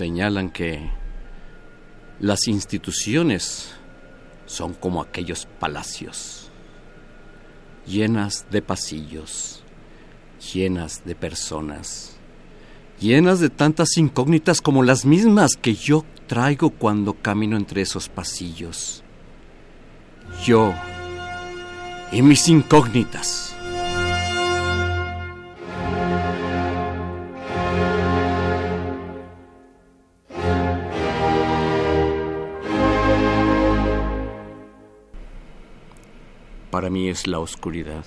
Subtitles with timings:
[0.00, 0.80] Señalan que
[2.20, 3.74] las instituciones
[4.46, 6.50] son como aquellos palacios,
[7.86, 9.62] llenas de pasillos,
[10.54, 12.16] llenas de personas,
[12.98, 19.02] llenas de tantas incógnitas como las mismas que yo traigo cuando camino entre esos pasillos.
[20.46, 20.72] Yo
[22.10, 23.49] y mis incógnitas.
[36.70, 38.04] Para mí es la oscuridad.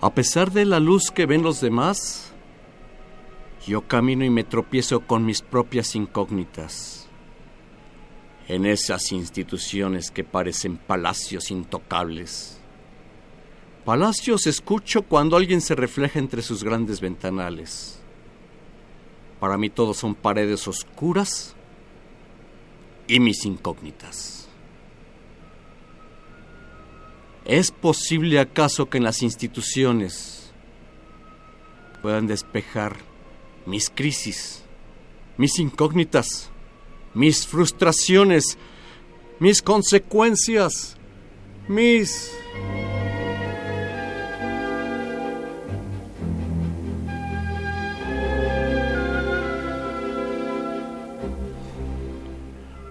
[0.00, 2.32] A pesar de la luz que ven los demás,
[3.66, 7.06] yo camino y me tropiezo con mis propias incógnitas.
[8.48, 12.58] En esas instituciones que parecen palacios intocables.
[13.84, 18.00] Palacios escucho cuando alguien se refleja entre sus grandes ventanales.
[19.38, 21.54] Para mí todos son paredes oscuras
[23.06, 24.39] y mis incógnitas.
[27.50, 30.52] ¿Es posible acaso que en las instituciones
[32.00, 32.96] puedan despejar
[33.66, 34.62] mis crisis,
[35.36, 36.48] mis incógnitas,
[37.12, 38.56] mis frustraciones,
[39.40, 40.96] mis consecuencias,
[41.66, 42.30] mis...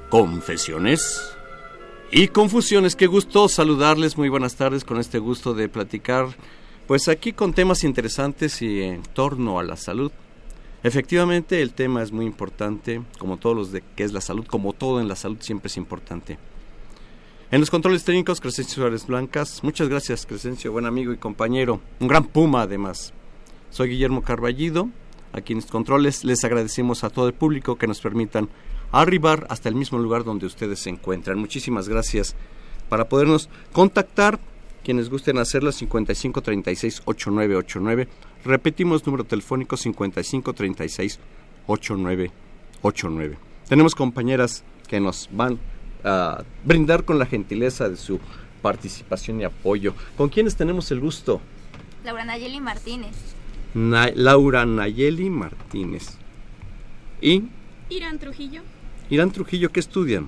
[0.10, 1.39] Confesiones
[2.12, 2.96] y confusiones.
[2.96, 6.28] Qué gusto saludarles, muy buenas tardes con este gusto de platicar,
[6.88, 10.12] pues aquí con temas interesantes y en torno a la salud.
[10.82, 14.74] Efectivamente, el tema es muy importante, como todos los de que es la salud, como
[14.74, 16.40] todo en la salud siempre es importante.
[17.52, 19.64] En los controles técnicos, Crescencio Suárez Blancas.
[19.64, 21.82] Muchas gracias, Crescencio, buen amigo y compañero.
[22.00, 23.14] Un gran puma, además.
[23.72, 24.90] Soy Guillermo Carballido.
[25.34, 28.50] Aquí en los controles les agradecemos a todo el público que nos permitan
[28.92, 31.38] arribar hasta el mismo lugar donde ustedes se encuentran.
[31.38, 32.36] Muchísimas gracias
[32.90, 34.40] para podernos contactar.
[34.84, 38.08] Quienes gusten hacerlo, 55 36 8989.
[38.46, 41.20] Repetimos número telefónico 55 36
[41.68, 43.38] 8989.
[43.68, 45.60] Tenemos compañeras que nos van
[46.04, 48.20] a brindar con la gentileza de su
[48.62, 49.94] participación y apoyo.
[50.18, 51.42] ¿Con quiénes tenemos el gusto?
[52.04, 53.16] Laura Nayeli Martínez.
[53.74, 56.18] Laura Nayeli Martínez.
[57.22, 57.44] ¿Y?
[57.90, 58.62] Irán Trujillo.
[59.10, 60.28] Irán Trujillo, ¿qué estudian?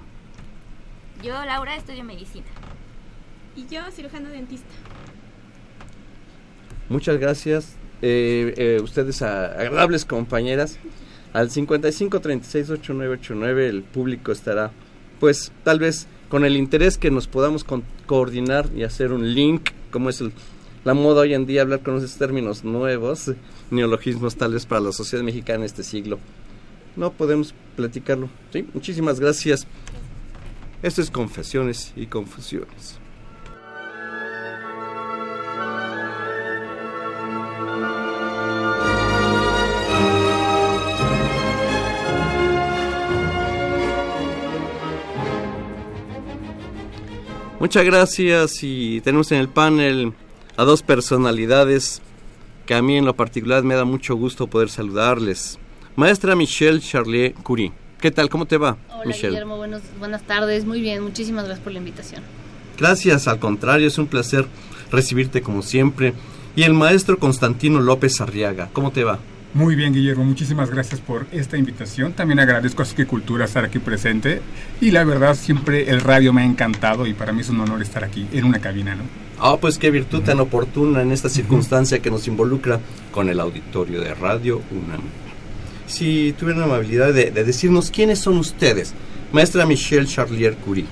[1.24, 2.48] Yo, Laura, estudio medicina.
[3.56, 4.70] Y yo, cirujano dentista.
[6.90, 7.76] Muchas gracias.
[8.02, 10.80] Eh, eh, ustedes, agradables compañeras.
[11.32, 14.72] Al 55 36 8989 el público estará,
[15.20, 17.64] pues, tal vez con el interés que nos podamos
[18.08, 20.24] coordinar y hacer un link, como es
[20.84, 23.32] la moda hoy en día, hablar con esos términos nuevos,
[23.70, 26.18] neologismos tal vez para la sociedad mexicana en este siglo
[26.96, 28.30] no podemos platicarlo.
[28.52, 28.68] ¿sí?
[28.74, 29.68] Muchísimas gracias.
[30.84, 33.02] Esto es Confesiones y Confusiones.
[47.62, 50.14] Muchas gracias y tenemos en el panel
[50.58, 52.02] a dos personalidades
[52.66, 55.60] que a mí en lo particular me da mucho gusto poder saludarles.
[55.96, 57.72] Maestra Michelle Charlier Curie.
[58.00, 58.30] ¿Qué tal?
[58.30, 59.30] ¿Cómo te va, Hola, Michelle?
[59.30, 59.58] Guillermo,
[60.00, 60.66] buenas tardes.
[60.66, 62.24] Muy bien, muchísimas gracias por la invitación.
[62.78, 64.48] Gracias, al contrario, es un placer
[64.92, 66.14] recibirte como siempre.
[66.56, 69.20] Y el maestro Constantino López Arriaga, ¿cómo te va?
[69.54, 72.14] Muy bien, Guillermo, muchísimas gracias por esta invitación.
[72.14, 74.42] También agradezco a Suki Cultura estar aquí presente.
[74.80, 77.82] Y la verdad, siempre el radio me ha encantado y para mí es un honor
[77.82, 79.04] estar aquí en una cabina, ¿no?
[79.40, 82.80] Ah, pues qué virtud tan oportuna en esta circunstancia que nos involucra
[83.12, 85.02] con el auditorio de Radio UNAM.
[85.88, 88.94] Si tuvieran la amabilidad de, de decirnos quiénes son ustedes,
[89.32, 90.86] maestra Michelle Charlier Curie.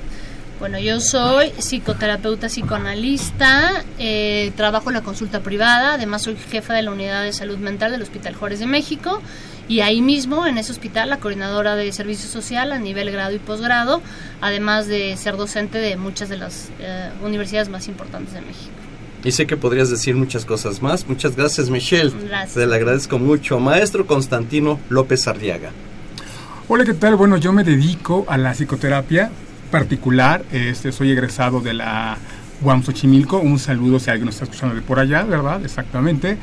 [0.59, 6.81] Bueno, yo soy psicoterapeuta psicoanalista, eh, trabajo en la consulta privada, además soy jefa de
[6.81, 9.21] la unidad de salud mental del Hospital Juárez de México
[9.69, 13.39] y ahí mismo, en ese hospital, la coordinadora de servicio social a nivel grado y
[13.39, 14.01] posgrado,
[14.41, 18.88] además de ser docente de muchas de las eh, universidades más importantes de México.
[19.23, 21.07] Y sé que podrías decir muchas cosas más.
[21.07, 22.11] Muchas gracias, Michelle.
[22.27, 22.53] Gracias.
[22.53, 23.59] Te le agradezco mucho.
[23.59, 25.71] Maestro Constantino López Arriaga.
[26.67, 27.15] Hola, ¿qué tal?
[27.15, 29.29] Bueno, yo me dedico a la psicoterapia
[29.71, 30.43] particular.
[30.51, 32.17] Este, soy egresado de la
[32.61, 33.39] UAM Xochimilco.
[33.39, 35.63] Un saludo si alguien nos está escuchando de por allá, ¿verdad?
[35.65, 36.37] Exactamente.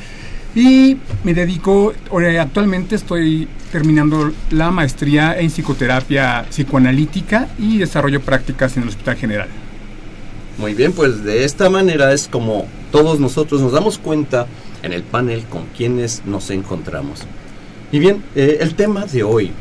[0.54, 1.92] Y me dedico,
[2.40, 9.48] actualmente estoy terminando la maestría en psicoterapia psicoanalítica y desarrollo prácticas en el Hospital General.
[10.58, 14.46] Muy bien, pues de esta manera es como todos nosotros nos damos cuenta
[14.82, 17.20] en el panel con quienes nos encontramos.
[17.92, 19.52] Y bien, eh, el tema de hoy,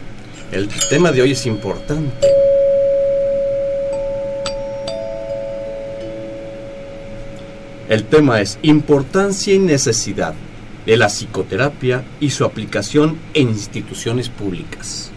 [0.51, 2.27] el tema de hoy es importante.
[7.89, 10.33] El tema es importancia y necesidad
[10.85, 15.11] de la psicoterapia y su aplicación en instituciones públicas.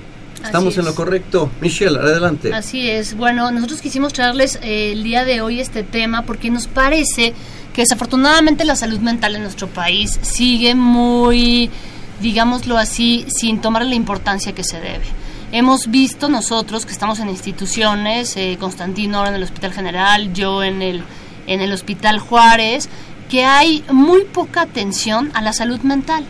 [0.48, 1.50] Estamos en lo correcto.
[1.60, 2.52] Michelle, adelante.
[2.54, 3.16] Así es.
[3.16, 7.34] Bueno, nosotros quisimos traerles eh, el día de hoy este tema porque nos parece
[7.72, 11.70] que desafortunadamente la salud mental en nuestro país sigue muy,
[12.20, 15.04] digámoslo así, sin tomar la importancia que se debe.
[15.52, 20.62] Hemos visto nosotros que estamos en instituciones, eh, Constantino ahora en el Hospital General, yo
[20.62, 21.02] en el,
[21.46, 22.88] en el Hospital Juárez,
[23.30, 26.24] que hay muy poca atención a la salud mental.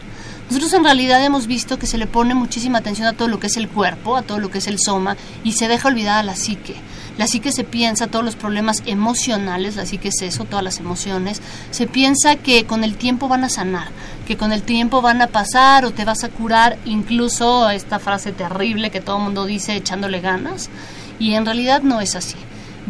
[0.49, 3.49] Nosotros en realidad hemos visto que se le pone muchísima atención a todo lo que
[3.49, 5.15] es el cuerpo, a todo lo que es el soma,
[5.45, 6.75] y se deja olvidada la psique.
[7.19, 11.43] La psique se piensa todos los problemas emocionales, la psique es eso, todas las emociones.
[11.71, 13.89] Se piensa que con el tiempo van a sanar,
[14.27, 18.33] que con el tiempo van a pasar o te vas a curar, incluso esta frase
[18.33, 20.71] terrible que todo el mundo dice echándole ganas,
[21.19, 22.37] y en realidad no es así.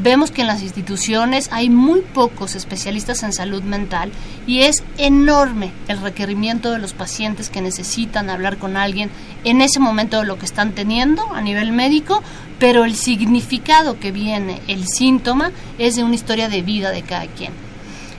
[0.01, 4.13] Vemos que en las instituciones hay muy pocos especialistas en salud mental
[4.47, 9.11] y es enorme el requerimiento de los pacientes que necesitan hablar con alguien
[9.43, 12.23] en ese momento de lo que están teniendo a nivel médico,
[12.61, 17.27] pero el significado que viene, el síntoma, es de una historia de vida de cada
[17.27, 17.53] quien.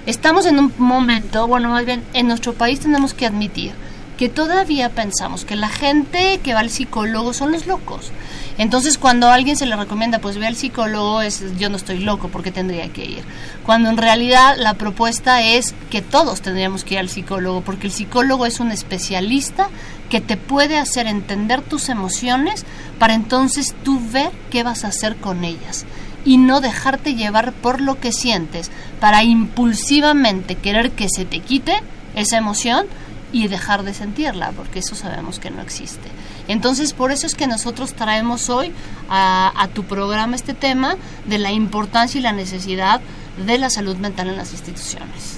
[0.05, 3.71] Estamos en un momento, bueno, más bien en nuestro país tenemos que admitir
[4.17, 8.11] que todavía pensamos que la gente que va al psicólogo son los locos.
[8.59, 12.27] Entonces, cuando alguien se le recomienda, pues ve al psicólogo, es yo no estoy loco,
[12.27, 13.23] porque tendría que ir?
[13.65, 17.93] Cuando en realidad la propuesta es que todos tendríamos que ir al psicólogo, porque el
[17.93, 19.69] psicólogo es un especialista
[20.09, 22.65] que te puede hacer entender tus emociones
[22.99, 25.85] para entonces tú ver qué vas a hacer con ellas
[26.25, 31.81] y no dejarte llevar por lo que sientes para impulsivamente querer que se te quite
[32.13, 32.87] esa emoción
[33.31, 36.09] y dejar de sentirla, porque eso sabemos que no existe.
[36.49, 38.71] Entonces, por eso es que nosotros traemos hoy
[39.07, 43.01] a, tu programa este tema de la importancia y la necesidad
[43.45, 45.37] de la salud mental en las instituciones.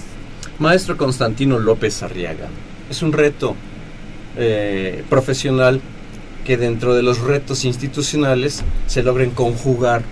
[0.58, 2.48] Maestro Constantino López Arriaga,
[2.90, 3.58] es un reto
[4.38, 5.82] eh, profesional
[6.46, 10.04] que dentro de los retos institucionales se logren conjugar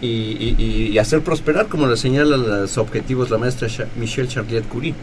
[0.00, 4.94] y hacer prosperar, como lo señalan los objetivos la maestra Michelle Charlier Curie.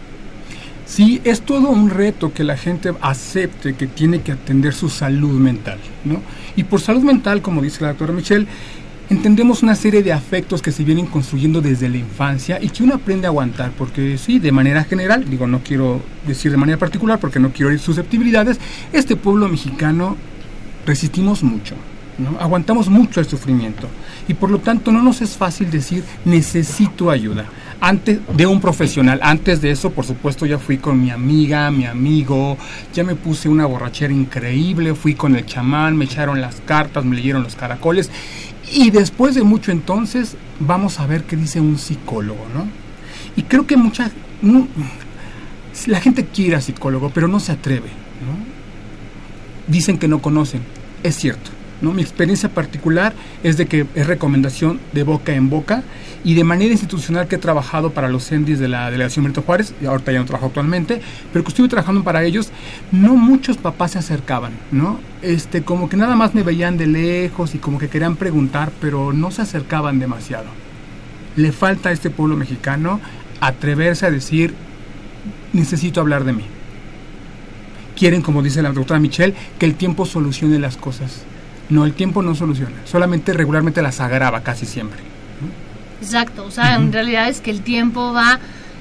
[0.86, 5.40] Sí, es todo un reto que la gente acepte que tiene que atender su salud
[5.40, 6.22] mental, ¿no?
[6.56, 8.48] Y por salud mental, como dice la doctora Michelle,
[9.10, 12.96] entendemos una serie de afectos que se vienen construyendo desde la infancia y que uno
[12.96, 17.20] aprende a aguantar, porque sí, de manera general, digo, no quiero decir de manera particular
[17.20, 18.60] porque no quiero ir susceptibilidades,
[18.92, 20.18] este pueblo mexicano
[20.86, 21.76] resistimos mucho,
[22.40, 23.88] aguantamos mucho el sufrimiento
[24.28, 27.46] y por lo tanto no nos es fácil decir necesito ayuda
[27.84, 29.20] antes de un profesional.
[29.22, 32.58] Antes de eso, por supuesto, ya fui con mi amiga, mi amigo,
[32.94, 37.18] ya me puse una borrachera increíble, fui con el chamán, me echaron las cartas, me
[37.18, 38.10] leyeron los caracoles.
[38.72, 42.68] Y después de mucho entonces, vamos a ver qué dice un psicólogo, ¿no?
[43.36, 44.10] Y creo que mucha...
[45.88, 47.90] La gente quiere a psicólogo, pero no se atreve.
[49.68, 50.62] Dicen que no conocen.
[51.04, 51.52] Es cierto.
[51.84, 51.94] ¿No?
[51.94, 53.14] Mi experiencia particular
[53.44, 55.84] es de que es recomendación de boca en boca
[56.24, 59.74] y de manera institucional que he trabajado para los CENDIS de la Delegación Benito Juárez,
[59.82, 62.50] y ahorita ya no trabajo actualmente, pero que estuve trabajando para ellos,
[62.92, 65.00] no muchos papás se acercaban, ¿no?
[65.22, 69.12] Este, como que nada más me veían de lejos y como que querían preguntar, pero
[69.12, 70.46] no se acercaban demasiado.
[71.36, 73.02] Le falta a este pueblo mexicano
[73.42, 74.54] atreverse a decir,
[75.52, 76.46] necesito hablar de mí.
[77.98, 81.24] quieren, como dice la doctora Michelle, que el tiempo solucione las cosas.
[81.70, 85.00] No, el tiempo no soluciona, solamente regularmente las agrava casi siempre.
[86.02, 88.40] Exacto, o sea, en realidad es que el tiempo va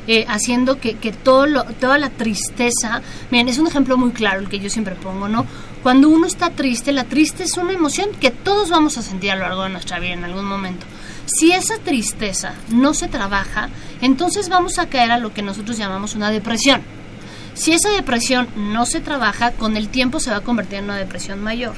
[0.08, 4.40] eh, haciendo que, que todo lo, toda la tristeza, miren, es un ejemplo muy claro
[4.40, 5.46] el que yo siempre pongo, ¿no?
[5.84, 9.36] Cuando uno está triste, la triste es una emoción que todos vamos a sentir a
[9.36, 10.86] lo largo de nuestra vida en algún momento.
[11.26, 13.68] Si esa tristeza no se trabaja,
[14.00, 16.82] entonces vamos a caer a lo que nosotros llamamos una depresión.
[17.54, 20.96] Si esa depresión no se trabaja, con el tiempo se va a convertir en una
[20.96, 21.74] depresión mayor.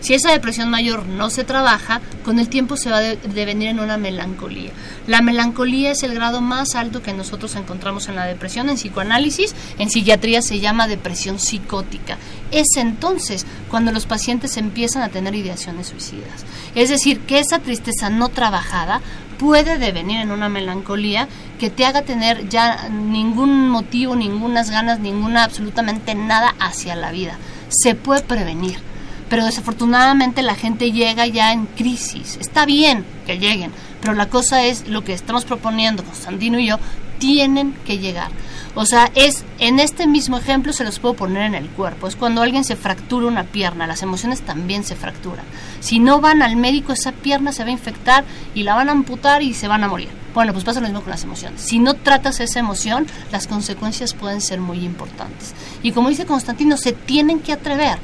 [0.00, 3.80] Si esa depresión mayor no se trabaja, con el tiempo se va a devenir en
[3.80, 4.70] una melancolía.
[5.06, 8.68] La melancolía es el grado más alto que nosotros encontramos en la depresión.
[8.68, 12.18] En psicoanálisis, en psiquiatría se llama depresión psicótica.
[12.50, 16.44] Es entonces cuando los pacientes empiezan a tener ideaciones suicidas.
[16.74, 19.00] Es decir, que esa tristeza no trabajada
[19.38, 25.44] puede devenir en una melancolía que te haga tener ya ningún motivo, ningunas ganas, ninguna
[25.44, 27.38] absolutamente nada hacia la vida.
[27.68, 28.78] Se puede prevenir
[29.28, 32.38] pero desafortunadamente la gente llega ya en crisis.
[32.40, 36.78] Está bien que lleguen, pero la cosa es lo que estamos proponiendo Constantino y yo,
[37.18, 38.30] tienen que llegar.
[38.74, 42.06] O sea, es en este mismo ejemplo se los puedo poner en el cuerpo.
[42.06, 45.46] Es cuando alguien se fractura una pierna, las emociones también se fracturan.
[45.80, 48.92] Si no van al médico, esa pierna se va a infectar y la van a
[48.92, 50.10] amputar y se van a morir.
[50.34, 51.62] Bueno, pues pasa lo mismo con las emociones.
[51.62, 55.54] Si no tratas esa emoción, las consecuencias pueden ser muy importantes.
[55.82, 57.98] Y como dice Constantino, se tienen que atrever.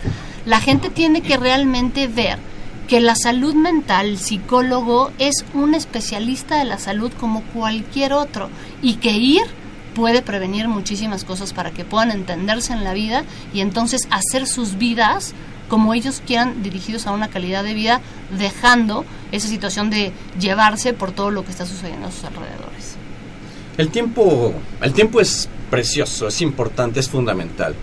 [0.45, 2.39] La gente tiene que realmente ver
[2.89, 8.51] que la salud mental, el psicólogo, es un especialista de la salud como cualquier otro
[8.83, 9.43] y que ir
[9.95, 14.79] puede prevenir muchísimas cosas para que puedan entenderse en la vida y entonces hacer sus
[14.79, 15.35] vidas
[15.69, 18.03] como ellos quieran dirigidos a una calidad de vida,
[18.39, 22.97] dejando esa situación de llevarse por todo lo que está sucediendo a sus alrededores.
[23.79, 27.75] El tiempo, el tiempo es precioso, es importante, es fundamental.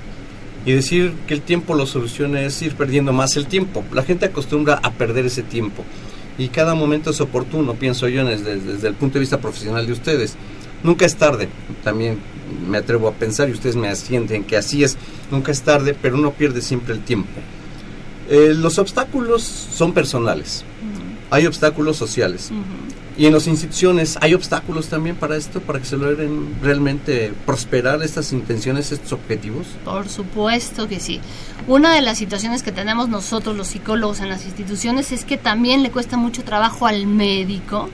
[0.65, 3.83] Y decir que el tiempo lo soluciona es ir perdiendo más el tiempo.
[3.93, 5.83] La gente acostumbra a perder ese tiempo.
[6.37, 9.93] Y cada momento es oportuno, pienso yo, desde, desde el punto de vista profesional de
[9.93, 10.35] ustedes.
[10.83, 11.49] Nunca es tarde,
[11.83, 12.19] también
[12.67, 14.97] me atrevo a pensar y ustedes me asienten que así es,
[15.31, 17.39] nunca es tarde, pero uno pierde siempre el tiempo.
[18.29, 20.63] Eh, los obstáculos son personales,
[21.29, 22.51] hay obstáculos sociales.
[23.19, 28.01] Y en las instituciones hay obstáculos también para esto, para que se logren realmente prosperar
[28.01, 29.67] estas intenciones, estos objetivos.
[29.83, 31.19] Por supuesto que sí.
[31.67, 35.83] Una de las situaciones que tenemos nosotros los psicólogos en las instituciones es que también
[35.83, 37.89] le cuesta mucho trabajo al médico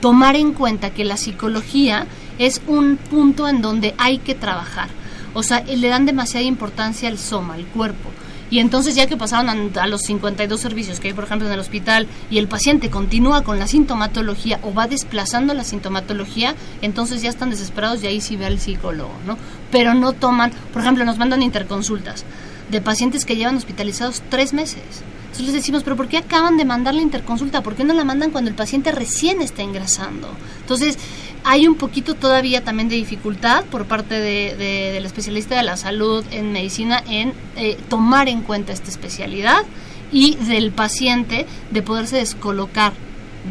[0.00, 2.06] tomar en cuenta que la psicología
[2.38, 4.88] es un punto en donde hay que trabajar.
[5.34, 8.08] O sea, le dan demasiada importancia al soma, al cuerpo.
[8.50, 11.60] Y entonces ya que pasaron a, los 52 servicios que hay, por ejemplo, en el
[11.60, 17.30] hospital, y el paciente continúa con la sintomatología o va desplazando la sintomatología, entonces ya
[17.30, 19.38] están desesperados y ahí sí ve al psicólogo, ¿no?
[19.70, 22.24] Pero no toman, por ejemplo, nos mandan interconsultas
[22.70, 24.82] de pacientes que llevan hospitalizados tres meses.
[25.30, 27.62] Entonces les decimos, pero ¿por qué acaban de mandar la interconsulta?
[27.62, 30.28] ¿Por qué no la mandan cuando el paciente recién está ingresando?
[30.60, 30.98] Entonces,
[31.44, 34.54] hay un poquito todavía también de dificultad por parte de,
[34.92, 39.64] del especialista de la salud en medicina en eh, tomar en cuenta esta especialidad
[40.12, 42.92] y del paciente de poderse descolocar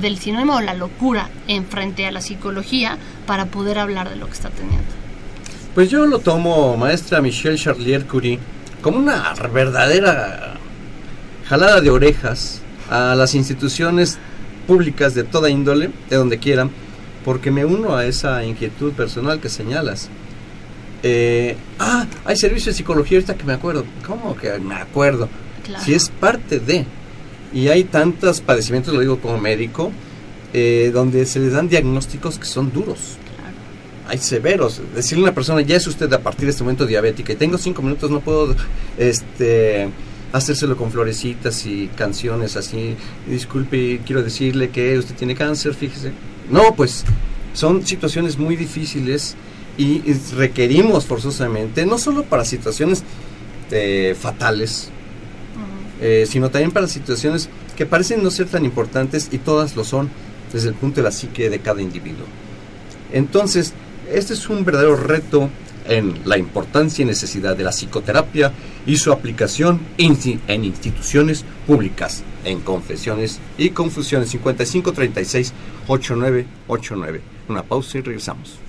[0.02, 4.28] del sinónimo de la locura en frente a la psicología para poder hablar de lo
[4.28, 4.86] que está teniendo.
[5.74, 8.40] Pues yo lo tomo, maestra Michelle Charlier Curie,
[8.82, 10.56] como una verdadera
[11.48, 14.18] jalada de orejas a las instituciones
[14.68, 16.70] públicas de toda índole, de donde quieran,
[17.26, 20.10] porque me uno a esa inquietud personal que señalas.
[21.04, 23.86] Eh, ah, hay servicio de psicología ahorita que me acuerdo.
[24.06, 25.30] ¿Cómo que me acuerdo?
[25.84, 26.86] Si es parte de.
[27.54, 29.92] Y hay tantos padecimientos, lo digo como médico,
[30.54, 33.18] eh, donde se les dan diagnósticos que son duros.
[34.08, 34.82] Hay severos.
[34.96, 37.58] Decirle a una persona, ya es usted a partir de este momento diabética y tengo
[37.58, 38.56] cinco minutos, no puedo
[38.98, 39.90] este,
[40.34, 42.96] hacérselo con florecitas y canciones así.
[43.28, 46.12] Disculpe, quiero decirle que usted tiene cáncer, fíjese
[46.50, 47.04] no, pues
[47.54, 49.36] son situaciones muy difíciles
[49.78, 50.02] y
[50.36, 53.04] requerimos forzosamente, no solo para situaciones
[53.72, 54.90] eh, fatales,
[56.02, 60.10] eh, sino también para situaciones que parecen no ser tan importantes y todas lo son
[60.52, 62.26] desde el punto de la psique de cada individuo.
[63.14, 63.74] Entonces,
[64.12, 65.50] este es un verdadero reto
[65.88, 68.52] en la importancia y necesidad de la psicoterapia
[68.86, 75.54] y su aplicación en instituciones públicas, en confesiones y confusiones 5536
[75.90, 77.22] 8989.
[77.50, 78.60] Una pausa y regresamos.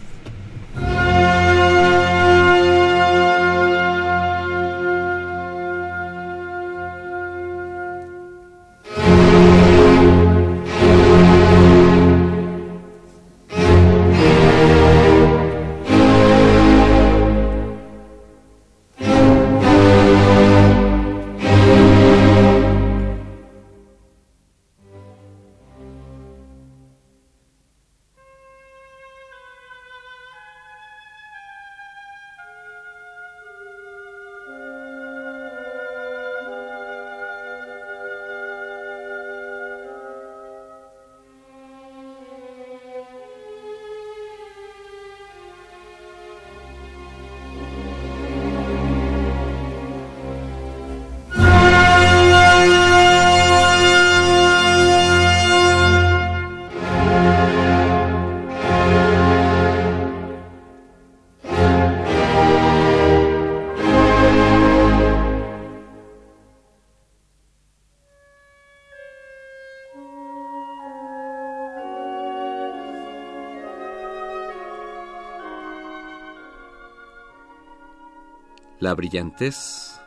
[78.90, 80.00] La brillantez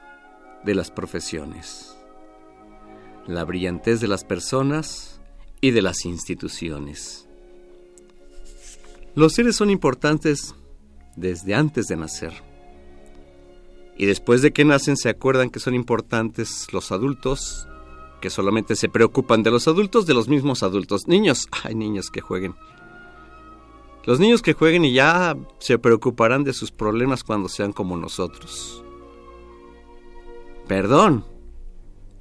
[0.66, 1.96] de las profesiones,
[3.26, 5.22] la brillantez de las personas
[5.62, 7.30] y de las instituciones.
[9.16, 10.54] Los seres son importantes
[11.16, 12.34] desde antes de nacer.
[13.98, 17.66] Y después de que nacen se acuerdan que son importantes los adultos,
[18.20, 21.08] que solamente se preocupan de los adultos, de los mismos adultos.
[21.08, 22.54] Niños, hay niños que jueguen.
[24.06, 28.84] Los niños que jueguen y ya se preocuparán de sus problemas cuando sean como nosotros.
[30.68, 31.26] Perdón.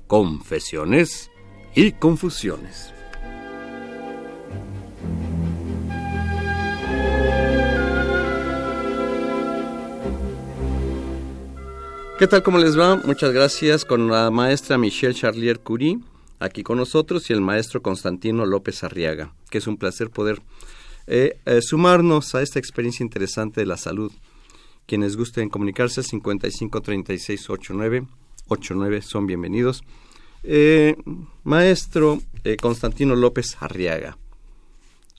[0.07, 1.31] Confesiones
[1.75, 2.95] y confusiones.
[12.19, 12.45] ¿Qué tal?
[12.45, 12.95] ¿Cómo les va?
[13.05, 15.99] Muchas gracias con la maestra Michelle Charlier Curie
[16.39, 20.43] aquí con nosotros y el maestro Constantino López Arriaga, que es un placer poder
[21.15, 24.11] eh, eh, sumarnos a esta experiencia interesante de la salud.
[24.87, 28.07] Quienes gusten comunicarse, 55 36 89
[28.49, 29.85] 89 son bienvenidos.
[30.43, 30.97] Eh,
[31.45, 32.23] maestro
[32.63, 34.17] Constantino López Arriaga,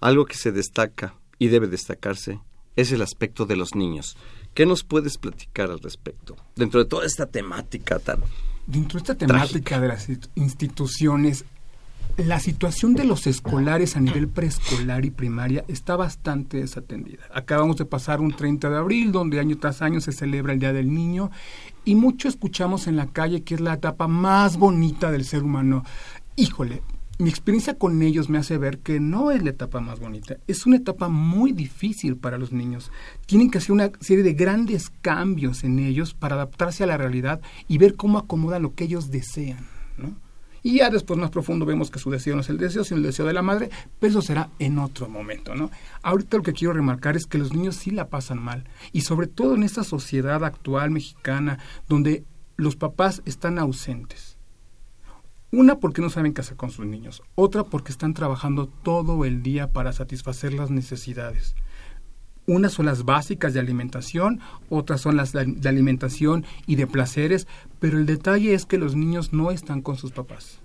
[0.02, 2.39] algo que se destaca y debe destacarse
[2.76, 4.17] es el aspecto de los niños.
[4.56, 6.36] ¿Qué nos puedes platicar al respecto?
[6.56, 8.20] Dentro de toda esta temática tan...
[8.65, 11.46] Dentro de esta temática de las instituciones,
[12.18, 17.24] la situación de los escolares a nivel preescolar y primaria está bastante desatendida.
[17.34, 20.74] Acabamos de pasar un 30 de abril, donde año tras año se celebra el Día
[20.74, 21.32] del Niño,
[21.86, 25.84] y mucho escuchamos en la calle que es la etapa más bonita del ser humano.
[26.36, 26.84] Híjole,
[27.20, 30.66] mi experiencia con ellos me hace ver que no es la etapa más bonita, es
[30.66, 32.92] una etapa muy difícil para los niños.
[33.26, 37.42] Tienen que hacer una serie de grandes cambios en ellos para adaptarse a la realidad
[37.68, 39.66] y ver cómo acomoda lo que ellos desean,
[39.98, 40.16] ¿no?
[40.63, 43.04] Y ya después más profundo vemos que su deseo no es el deseo, sino el
[43.04, 45.69] deseo de la madre, pero eso será en otro momento, ¿no?
[46.02, 49.28] Ahorita lo que quiero remarcar es que los niños sí la pasan mal, y sobre
[49.28, 52.23] todo en esta sociedad actual mexicana, donde
[52.56, 54.34] los papás están ausentes
[55.54, 59.43] una porque no saben qué hacer con sus niños, otra porque están trabajando todo el
[59.43, 61.56] día para satisfacer las necesidades.
[62.45, 67.47] Unas son las básicas de alimentación, otras son las de alimentación y de placeres,
[67.79, 70.60] pero el detalle es que los niños no están con sus papás.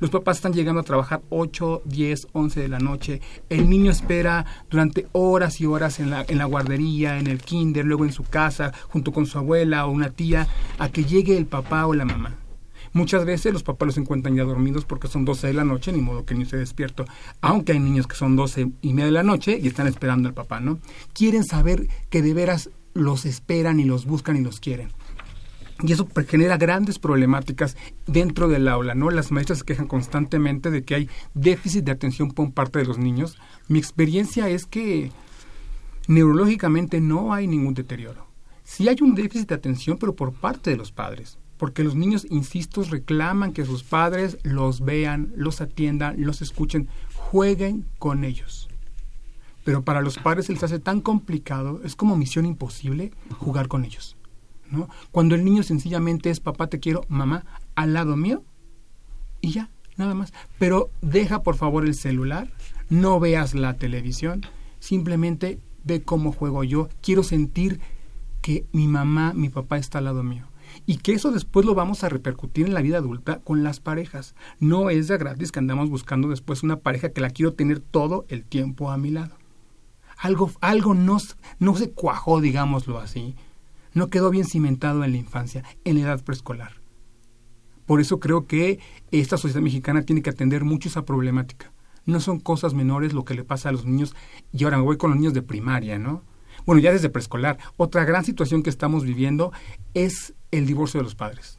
[0.00, 3.20] Los papás están llegando a trabajar 8, 10, 11 de la noche.
[3.48, 7.84] El niño espera durante horas y horas en la, en la guardería, en el kinder,
[7.84, 10.46] luego en su casa, junto con su abuela o una tía,
[10.78, 12.36] a que llegue el papá o la mamá.
[12.98, 16.00] Muchas veces los papás los encuentran ya dormidos porque son 12 de la noche, ni
[16.00, 17.04] modo que niño se despierto.
[17.40, 20.34] Aunque hay niños que son 12 y media de la noche y están esperando al
[20.34, 20.80] papá, ¿no?
[21.12, 24.88] Quieren saber que de veras los esperan y los buscan y los quieren.
[25.80, 27.76] Y eso genera grandes problemáticas
[28.08, 29.10] dentro del aula, ¿no?
[29.10, 32.98] Las maestras se quejan constantemente de que hay déficit de atención por parte de los
[32.98, 33.38] niños.
[33.68, 35.12] Mi experiencia es que
[36.08, 38.26] neurológicamente no hay ningún deterioro.
[38.64, 42.26] Sí hay un déficit de atención, pero por parte de los padres porque los niños,
[42.30, 48.68] insisto, reclaman que sus padres los vean, los atiendan, los escuchen, jueguen con ellos.
[49.64, 53.84] Pero para los padres se les hace tan complicado, es como misión imposible jugar con
[53.84, 54.16] ellos.
[54.70, 54.88] ¿no?
[55.10, 57.44] Cuando el niño sencillamente es papá te quiero, mamá,
[57.74, 58.44] al lado mío,
[59.40, 60.32] y ya, nada más.
[60.58, 62.50] Pero deja por favor el celular,
[62.88, 64.46] no veas la televisión,
[64.78, 67.80] simplemente ve cómo juego yo, quiero sentir
[68.42, 70.46] que mi mamá, mi papá está al lado mío
[70.88, 74.34] y que eso después lo vamos a repercutir en la vida adulta con las parejas.
[74.58, 78.24] No es de gratis que andamos buscando después una pareja que la quiero tener todo
[78.30, 79.36] el tiempo a mi lado.
[80.16, 81.18] Algo, algo no,
[81.58, 83.36] no se cuajó, digámoslo así.
[83.92, 86.72] No quedó bien cimentado en la infancia, en la edad preescolar.
[87.84, 91.70] Por eso creo que esta sociedad mexicana tiene que atender mucho esa problemática.
[92.06, 94.16] No son cosas menores lo que le pasa a los niños.
[94.54, 96.22] Y ahora me voy con los niños de primaria, ¿no?
[96.68, 97.56] Bueno, ya desde preescolar.
[97.78, 99.52] Otra gran situación que estamos viviendo
[99.94, 101.58] es el divorcio de los padres.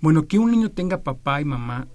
[0.00, 1.88] Bueno, que un niño tenga papá y mamá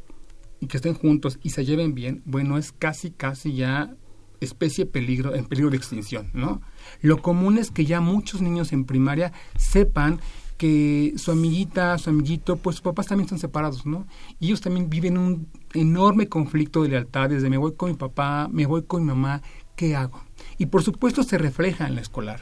[0.59, 3.95] y que estén juntos y se lleven bien, bueno, es casi, casi ya
[4.41, 6.61] especie peligro, en peligro de extinción, ¿no?
[6.99, 10.19] Lo común es que ya muchos niños en primaria sepan
[10.57, 14.05] que su amiguita, su amiguito, pues sus papás también están separados, ¿no?
[14.37, 18.49] Y ellos también viven un enorme conflicto de lealtades, de me voy con mi papá,
[18.51, 19.41] me voy con mi mamá,
[19.77, 20.28] ¿qué hago?
[20.59, 22.41] Y por supuesto se refleja en la escolar.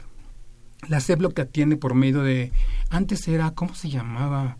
[0.88, 2.52] La CEP lo que atiende por medio de...
[2.90, 4.58] Antes era, ¿cómo se llamaba?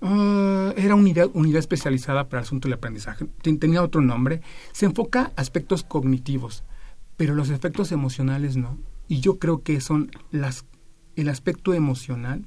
[0.00, 3.26] Uh, era unidad, unidad especializada para el asunto del aprendizaje.
[3.42, 4.42] Tenía otro nombre.
[4.72, 6.64] Se enfoca aspectos cognitivos,
[7.16, 8.76] pero los efectos emocionales no.
[9.06, 10.64] Y yo creo que son las,
[11.14, 12.44] el aspecto emocional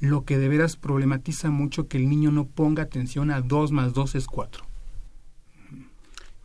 [0.00, 3.94] lo que de veras problematiza mucho que el niño no ponga atención a 2 más
[3.94, 4.64] 2 es 4.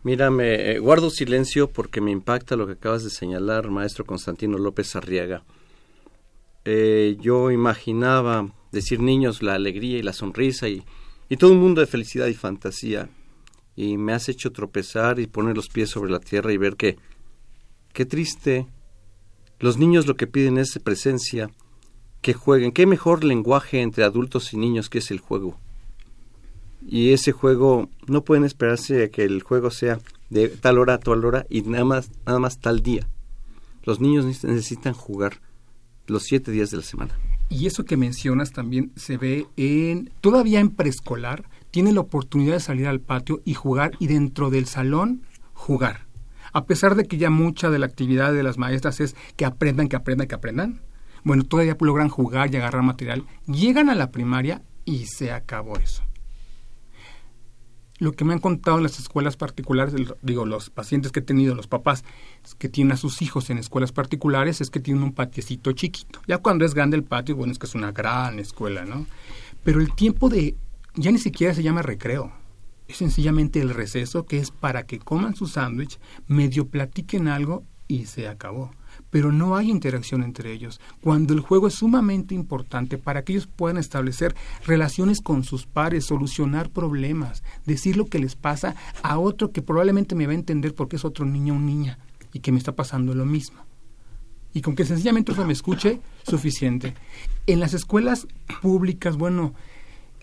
[0.01, 4.57] Mira, me eh, guardo silencio porque me impacta lo que acabas de señalar, maestro Constantino
[4.57, 5.43] López Arriaga.
[6.63, 10.83] Eh, yo imaginaba decir niños la alegría y la sonrisa y,
[11.27, 13.09] y todo un mundo de felicidad y fantasía.
[13.75, 16.97] Y me has hecho tropezar y poner los pies sobre la tierra y ver que,
[17.91, 18.67] qué triste,
[19.59, 21.49] los niños lo que piden es presencia,
[22.21, 22.71] que jueguen.
[22.71, 25.59] ¿Qué mejor lenguaje entre adultos y niños que es el juego?
[26.85, 31.25] Y ese juego, no pueden esperarse que el juego sea de tal hora a tal
[31.25, 33.07] hora y nada más, nada más tal día.
[33.83, 35.39] Los niños necesitan jugar
[36.07, 37.13] los siete días de la semana.
[37.49, 42.59] Y eso que mencionas también se ve en, todavía en preescolar, tiene la oportunidad de
[42.59, 46.07] salir al patio y jugar y dentro del salón jugar.
[46.53, 49.87] A pesar de que ya mucha de la actividad de las maestras es que aprendan,
[49.87, 50.81] que aprendan, que aprendan,
[51.23, 56.03] bueno, todavía logran jugar y agarrar material, llegan a la primaria y se acabó eso.
[57.99, 61.53] Lo que me han contado en las escuelas particulares, digo, los pacientes que he tenido,
[61.53, 62.03] los papás
[62.57, 66.21] que tienen a sus hijos en escuelas particulares, es que tienen un patiecito chiquito.
[66.27, 69.05] Ya cuando es grande el patio, bueno, es que es una gran escuela, ¿no?
[69.63, 70.55] Pero el tiempo de,
[70.95, 72.31] ya ni siquiera se llama recreo,
[72.87, 78.05] es sencillamente el receso que es para que coman su sándwich, medio platiquen algo y
[78.05, 78.71] se acabó
[79.09, 83.47] pero no hay interacción entre ellos, cuando el juego es sumamente importante para que ellos
[83.47, 89.51] puedan establecer relaciones con sus pares, solucionar problemas, decir lo que les pasa a otro
[89.51, 91.97] que probablemente me va a entender porque es otro niño o niña
[92.33, 93.59] y que me está pasando lo mismo.
[94.53, 96.95] Y con que sencillamente eso me escuche, suficiente.
[97.45, 98.27] En las escuelas
[98.61, 99.53] públicas, bueno,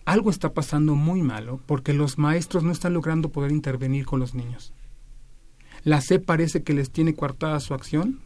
[0.04, 4.34] algo está pasando muy malo porque los maestros no están logrando poder intervenir con los
[4.34, 4.72] niños.
[5.84, 8.20] La C parece que les tiene coartada su acción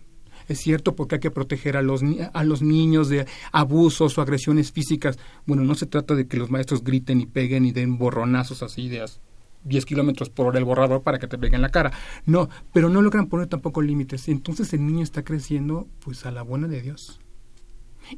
[0.51, 4.73] es cierto porque hay que proteger a los, a los niños de abusos o agresiones
[4.73, 5.17] físicas.
[5.47, 8.89] Bueno, no se trata de que los maestros griten y peguen y den borronazos así
[8.89, 9.05] de
[9.63, 11.93] 10 kilómetros por hora el borrador para que te peguen la cara.
[12.27, 14.27] No, pero no logran poner tampoco límites.
[14.27, 17.21] Entonces el niño está creciendo pues a la buena de Dios.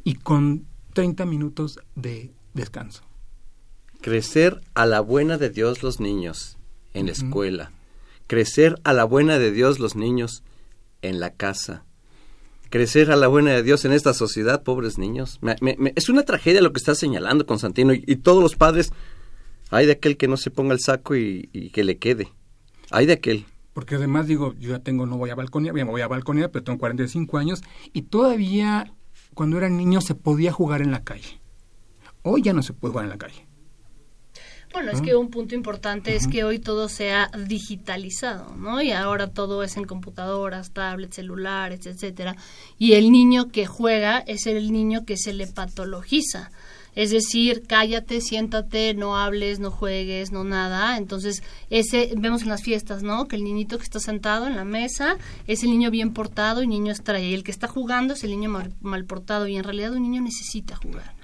[0.02, 0.64] Y con
[0.94, 3.02] 30 minutos de descanso.
[4.00, 6.56] Crecer a la buena de Dios los niños
[6.94, 7.72] en la escuela.
[8.26, 10.42] Crecer a la buena de Dios los niños
[11.02, 11.84] en la casa
[12.72, 15.38] crecer a la buena de Dios en esta sociedad, pobres niños.
[15.94, 18.92] es una tragedia lo que está señalando Constantino y, todos los padres.
[19.70, 22.32] Hay de aquel que no se ponga el saco y, que le quede.
[22.90, 23.44] Hay de aquel.
[23.74, 26.78] Porque además digo, yo ya tengo, no voy a balconear, voy a balconear, pero tengo
[26.78, 28.94] 45 años y todavía
[29.34, 31.40] cuando era niño se podía jugar en la calle.
[32.22, 33.46] Hoy ya no se puede jugar en la calle.
[34.72, 38.80] Bueno, es que un punto importante es que hoy todo se ha digitalizado, ¿no?
[38.80, 42.36] Y ahora todo es en computadoras, tablets, celulares, etcétera.
[42.78, 46.50] Y el niño que juega es el niño que se le patologiza.
[46.94, 50.96] Es decir, cállate, siéntate, no hables, no jueges, no nada.
[50.98, 53.28] Entonces, ese vemos en las fiestas, ¿no?
[53.28, 56.66] Que el niñito que está sentado en la mesa es el niño bien portado y
[56.66, 57.28] niño extrae.
[57.28, 59.48] Y el que está jugando es el niño mal portado.
[59.48, 61.14] Y en realidad un niño necesita jugar.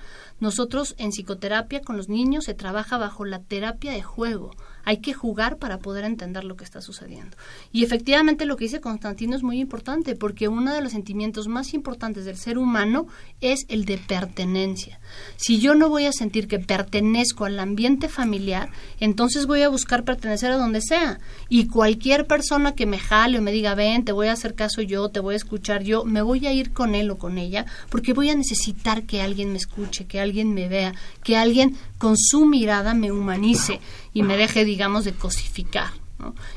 [0.40, 4.52] Nosotros en psicoterapia con los niños se trabaja bajo la terapia de juego.
[4.88, 7.36] Hay que jugar para poder entender lo que está sucediendo.
[7.72, 11.74] Y efectivamente lo que dice Constantino es muy importante porque uno de los sentimientos más
[11.74, 13.06] importantes del ser humano
[13.42, 14.98] es el de pertenencia.
[15.36, 20.04] Si yo no voy a sentir que pertenezco al ambiente familiar, entonces voy a buscar
[20.04, 21.20] pertenecer a donde sea.
[21.50, 24.80] Y cualquier persona que me jale o me diga, ven, te voy a hacer caso
[24.80, 27.66] yo, te voy a escuchar yo, me voy a ir con él o con ella
[27.90, 32.16] porque voy a necesitar que alguien me escuche, que alguien me vea, que alguien con
[32.16, 33.80] su mirada me humanice
[34.12, 35.90] y me deje, digamos, de cosificar.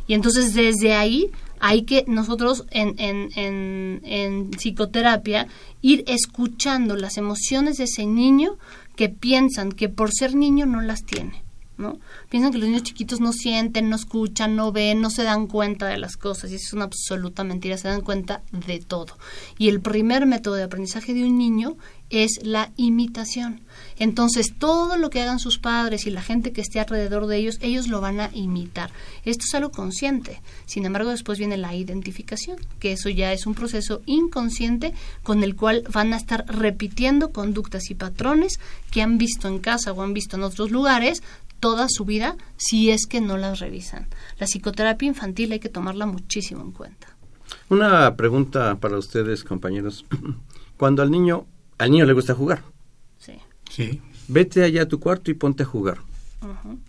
[0.08, 5.48] Y entonces desde ahí hay que nosotros en, en, en, en, psicoterapia
[5.82, 8.58] ir escuchando las emociones de ese niño
[8.96, 11.44] que piensan que por ser niño no las tiene.
[11.78, 12.00] ¿no?
[12.30, 15.88] Piensan que los niños chiquitos no sienten, no escuchan, no ven, no se dan cuenta
[15.88, 19.18] de las cosas y eso es una absoluta mentira, se dan cuenta de todo.
[19.58, 21.78] Y el primer método de aprendizaje de un niño
[22.10, 23.62] es la imitación.
[23.98, 27.58] Entonces, todo lo que hagan sus padres y la gente que esté alrededor de ellos,
[27.62, 28.92] ellos lo van a imitar.
[29.26, 30.42] Esto es algo consciente.
[30.66, 35.56] Sin embargo, después viene la identificación, que eso ya es un proceso inconsciente con el
[35.56, 38.60] cual van a estar repitiendo conductas y patrones
[38.92, 41.24] que han visto en casa o han visto en otros lugares
[41.60, 44.08] toda su vida si es que no las revisan.
[44.40, 47.08] La psicoterapia infantil hay que tomarla muchísimo en cuenta.
[47.70, 50.06] Una pregunta para ustedes, compañeros.
[50.78, 51.46] Cuando al niño
[51.82, 52.62] al niño le gusta jugar.
[53.72, 54.02] Sí.
[54.28, 56.00] Vete allá a tu cuarto y ponte a jugar.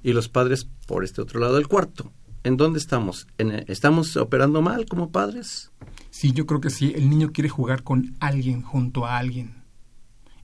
[0.03, 2.13] Y los padres por este otro lado del cuarto.
[2.43, 3.29] ¿En dónde estamos?
[3.39, 5.71] ¿Estamos operando mal como padres?
[6.11, 6.93] Sí, yo creo que sí.
[6.97, 9.63] El niño quiere jugar con alguien, junto a alguien.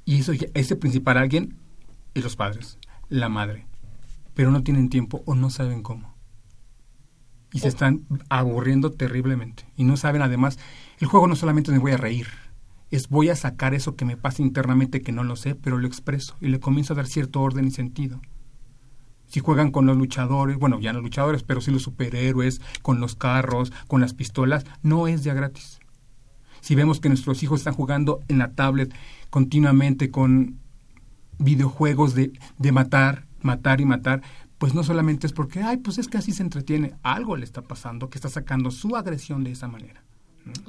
[0.05, 1.57] Y eso, ese principal alguien
[2.14, 3.66] es los padres, la madre.
[4.35, 6.14] Pero no tienen tiempo o no saben cómo.
[7.53, 9.66] Y se están aburriendo terriblemente.
[9.77, 10.59] Y no saben además,
[11.01, 12.29] el juego no solamente me voy a reír,
[12.90, 15.87] es voy a sacar eso que me pasa internamente que no lo sé, pero lo
[15.87, 18.20] expreso y le comienzo a dar cierto orden y sentido.
[19.27, 23.14] Si juegan con los luchadores, bueno, ya no luchadores, pero sí los superhéroes, con los
[23.14, 25.81] carros, con las pistolas, no es ya gratis.
[26.61, 28.94] Si vemos que nuestros hijos están jugando en la tablet
[29.29, 30.59] continuamente con
[31.38, 34.22] videojuegos de, de matar, matar y matar,
[34.57, 37.62] pues no solamente es porque, ay, pues es que así se entretiene, algo le está
[37.62, 40.03] pasando que está sacando su agresión de esa manera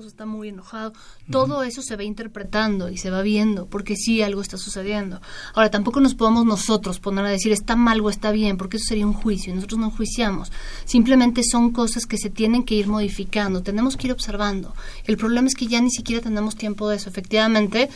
[0.05, 0.93] está muy enojado.
[1.31, 5.21] Todo eso se va interpretando y se va viendo, porque sí algo está sucediendo.
[5.53, 8.87] Ahora, tampoco nos podemos nosotros poner a decir está mal o está bien, porque eso
[8.87, 10.51] sería un juicio, y nosotros no enjuiciamos.
[10.85, 14.73] Simplemente son cosas que se tienen que ir modificando, tenemos que ir observando.
[15.05, 17.09] El problema es que ya ni siquiera tenemos tiempo de eso.
[17.09, 17.89] Efectivamente,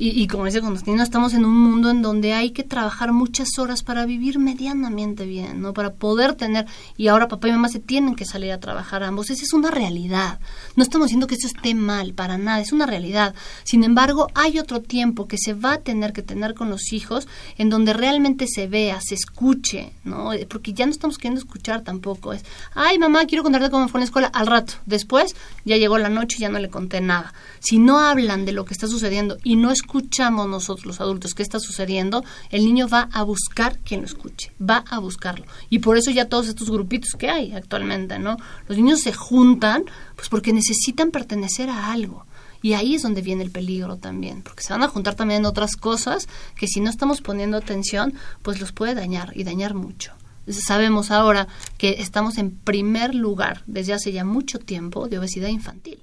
[0.00, 3.82] y, como dice Constantino, estamos en un mundo en donde hay que trabajar muchas horas
[3.82, 5.72] para vivir medianamente bien, ¿no?
[5.72, 9.30] Para poder tener, y ahora papá y mamá se tienen que salir a trabajar ambos.
[9.30, 10.38] Esa es una realidad.
[10.76, 13.34] No estamos diciendo que eso esté mal, para nada, es una realidad.
[13.64, 17.26] Sin embargo, hay otro tiempo que se va a tener que tener con los hijos
[17.56, 20.30] en donde realmente se vea, se escuche, ¿no?
[20.48, 22.32] Porque ya no estamos queriendo escuchar tampoco.
[22.32, 24.74] Es, ay mamá, quiero contarte cómo fue en la escuela al rato.
[24.86, 25.34] Después,
[25.64, 27.34] ya llegó la noche y ya no le conté nada.
[27.58, 31.42] Si no hablan de lo que está sucediendo y no escuchamos nosotros los adultos qué
[31.42, 35.46] está sucediendo, el niño va a buscar quien lo escuche, va a buscarlo.
[35.70, 38.36] Y por eso ya todos estos grupitos que hay actualmente, ¿no?
[38.68, 42.26] Los niños se juntan pues porque necesitan pertenecer a algo.
[42.60, 45.74] Y ahí es donde viene el peligro también, porque se van a juntar también otras
[45.74, 50.12] cosas que si no estamos poniendo atención, pues los puede dañar y dañar mucho.
[50.48, 51.48] Sabemos ahora
[51.78, 56.02] que estamos en primer lugar desde hace ya mucho tiempo de obesidad infantil.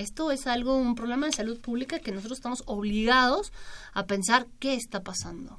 [0.00, 3.52] Esto es algo, un problema de salud pública que nosotros estamos obligados
[3.92, 5.58] a pensar qué está pasando.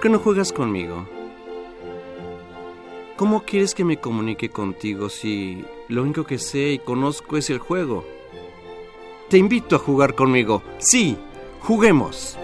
[0.00, 1.06] ¿Por qué no juegas conmigo?
[3.16, 7.58] ¿Cómo quieres que me comunique contigo si lo único que sé y conozco es el
[7.58, 8.06] juego?
[9.28, 10.62] Te invito a jugar conmigo.
[10.78, 11.18] Sí,
[11.60, 12.38] juguemos.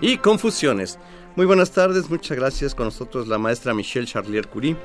[0.00, 0.98] Y confusiones.
[1.36, 4.76] Muy buenas tardes, muchas gracias con nosotros la maestra Michelle Charlier Curie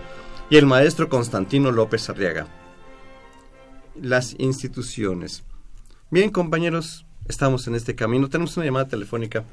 [0.49, 2.47] y el maestro Constantino López Arriaga.
[3.99, 5.43] Las instituciones.
[6.09, 8.29] Bien, compañeros, estamos en este camino.
[8.29, 9.43] Tenemos una llamada telefónica.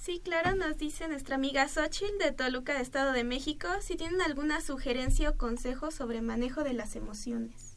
[0.00, 4.22] Sí, claro, nos dice nuestra amiga Xochitl de Toluca, de Estado de México, si tienen
[4.22, 7.76] alguna sugerencia o consejo sobre manejo de las emociones.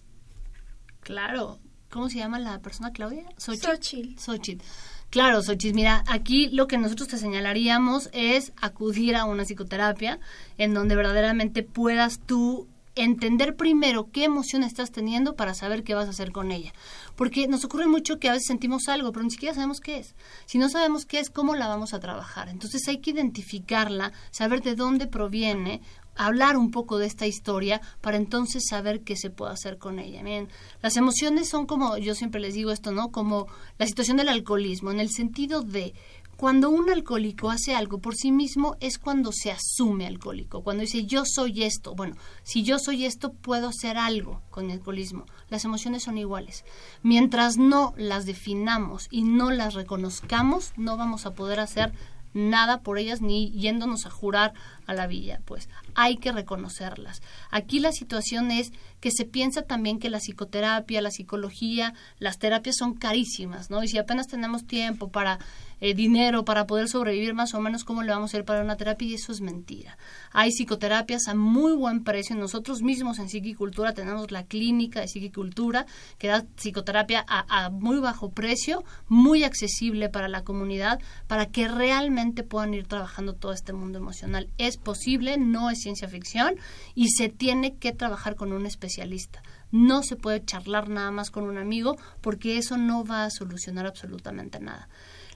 [1.01, 1.59] Claro.
[1.89, 3.25] ¿Cómo se llama la persona, Claudia?
[3.37, 4.17] Xochitl.
[4.17, 4.63] Xochitl.
[5.11, 10.21] Claro, Sochis, mira, aquí lo que nosotros te señalaríamos es acudir a una psicoterapia
[10.57, 16.07] en donde verdaderamente puedas tú entender primero qué emoción estás teniendo para saber qué vas
[16.07, 16.71] a hacer con ella.
[17.17, 20.15] Porque nos ocurre mucho que a veces sentimos algo, pero ni siquiera sabemos qué es.
[20.45, 22.47] Si no sabemos qué es, ¿cómo la vamos a trabajar?
[22.47, 25.81] Entonces hay que identificarla, saber de dónde proviene,
[26.15, 30.23] hablar un poco de esta historia para entonces saber qué se puede hacer con ella.
[30.23, 30.49] Miren,
[30.81, 33.11] las emociones son como, yo siempre les digo esto, ¿no?
[33.11, 33.47] Como
[33.77, 35.93] la situación del alcoholismo, en el sentido de
[36.41, 41.05] cuando un alcohólico hace algo por sí mismo es cuando se asume alcohólico, cuando dice
[41.05, 41.93] yo soy esto.
[41.93, 45.27] Bueno, si yo soy esto, puedo hacer algo con el alcoholismo.
[45.49, 46.65] Las emociones son iguales.
[47.03, 51.93] Mientras no las definamos y no las reconozcamos, no vamos a poder hacer
[52.33, 54.53] nada por ellas ni yéndonos a jurar
[54.91, 57.21] a la villa, pues hay que reconocerlas.
[57.49, 62.75] Aquí la situación es que se piensa también que la psicoterapia, la psicología, las terapias
[62.77, 63.83] son carísimas, ¿no?
[63.83, 65.39] Y si apenas tenemos tiempo para
[65.83, 68.77] eh, dinero para poder sobrevivir más o menos cómo le vamos a hacer para una
[68.77, 69.97] terapia y eso es mentira.
[70.31, 72.35] Hay psicoterapias a muy buen precio.
[72.35, 75.87] Nosotros mismos en Psiquicultura tenemos la clínica de Psiquicultura
[76.19, 81.67] que da psicoterapia a, a muy bajo precio, muy accesible para la comunidad, para que
[81.67, 84.49] realmente puedan ir trabajando todo este mundo emocional.
[84.59, 86.55] Es posible, no es ciencia ficción
[86.95, 89.41] y se tiene que trabajar con un especialista.
[89.71, 93.85] No se puede charlar nada más con un amigo porque eso no va a solucionar
[93.85, 94.89] absolutamente nada.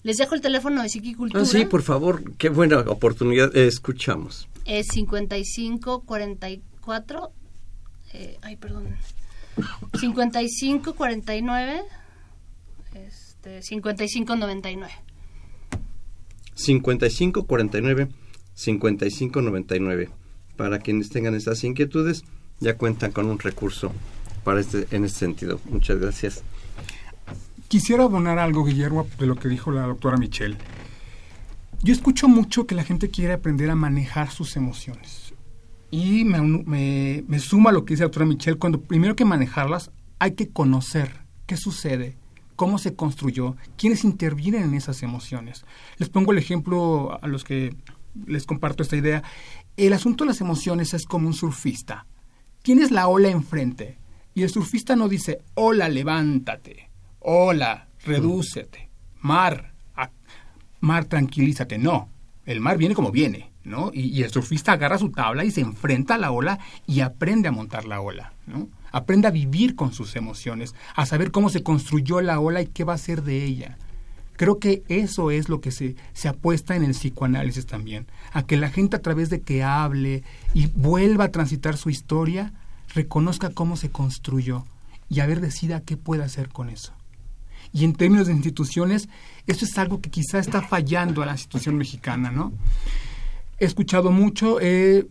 [0.03, 1.41] Les dejo el teléfono de Psiquicultura.
[1.41, 3.55] Ah, sí, por favor, qué buena oportunidad.
[3.55, 4.47] Eh, escuchamos.
[4.65, 7.31] Es 55 44.
[8.13, 8.95] Eh, ay, perdón.
[9.99, 11.81] 55 49.
[12.93, 14.93] Este, 55 99.
[16.55, 18.09] 55 49
[18.55, 20.09] 55 99.
[20.57, 22.23] Para quienes tengan estas inquietudes,
[22.59, 23.91] ya cuentan con un recurso
[24.43, 25.59] para este, en este sentido.
[25.65, 26.43] Muchas gracias.
[27.67, 30.57] Quisiera abonar algo, Guillermo, de lo que dijo la doctora Michelle.
[31.81, 35.33] Yo escucho mucho que la gente quiere aprender a manejar sus emociones.
[35.91, 39.91] Y me, me, me suma lo que dice la doctora Michelle, cuando primero que manejarlas
[40.19, 42.17] hay que conocer qué sucede,
[42.55, 45.65] cómo se construyó, quiénes intervienen en esas emociones.
[45.97, 47.75] Les pongo el ejemplo a los que
[48.25, 49.23] les comparto esta idea.
[49.77, 52.05] El asunto de las emociones es como un surfista.
[52.61, 53.97] Tienes la ola enfrente
[54.33, 56.89] y el surfista no dice, hola, levántate
[57.27, 58.87] hola, redúcete,
[59.21, 59.73] mar,
[60.79, 61.79] mar, tranquilízate.
[61.79, 62.09] No,
[62.45, 63.89] el mar viene como viene, ¿no?
[63.91, 67.51] Y, el surfista agarra su tabla y se enfrenta a la ola y aprende a
[67.51, 68.69] montar la ola, ¿no?
[68.91, 72.83] Aprende a vivir con sus emociones, a saber cómo se construyó la ola y qué
[72.83, 73.77] va a ser de ella.
[74.35, 78.57] Creo que eso es lo que se, se apuesta en el psicoanálisis también, a que
[78.57, 82.53] la gente a través de que hable y vuelva a transitar su historia,
[82.93, 84.65] reconozca cómo se construyó
[85.09, 86.93] y a ver decida qué puede hacer con eso.
[87.71, 89.09] Y en términos de instituciones,
[89.47, 92.53] eso es algo que quizá está fallando a la institución mexicana, ¿no?
[93.59, 95.05] He escuchado mucho, eh,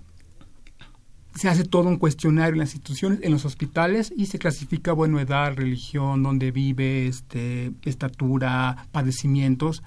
[1.34, 5.18] se hace todo un cuestionario en las instituciones, en los hospitales, y se clasifica, bueno,
[5.18, 9.82] edad, religión, dónde vive, este, estatura, padecimientos,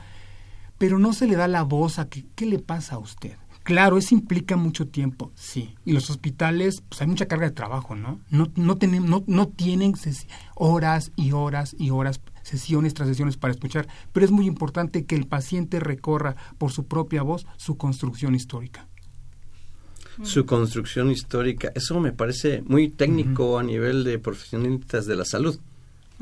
[0.78, 3.36] pero no se le da la voz a que, qué le pasa a usted.
[3.64, 5.76] Claro, eso implica mucho tiempo, sí.
[5.84, 8.22] Y los hospitales, pues hay mucha carga de trabajo, ¿no?
[8.30, 9.94] No, no, tienen, no, no tienen
[10.56, 15.16] horas y horas y horas sesiones tras sesiones para escuchar, pero es muy importante que
[15.16, 18.88] el paciente recorra por su propia voz su construcción histórica.
[20.24, 25.60] Su construcción histórica, eso me parece muy técnico a nivel de profesionistas de la salud.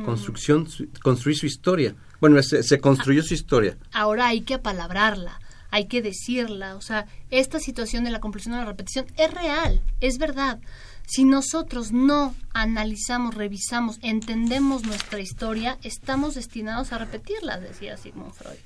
[0.04, 0.68] Construcción,
[1.02, 1.96] construir su historia.
[2.20, 3.78] Bueno, se, se construyó su historia.
[3.94, 5.40] Ahora hay que apalabrarla
[5.76, 6.76] hay que decirla.
[6.76, 10.60] O sea, esta situación de la compulsión de la repetición es real, es verdad.
[11.06, 18.58] Si nosotros no analizamos, revisamos, entendemos nuestra historia, estamos destinados a repetirla, decía Sigmund Freud.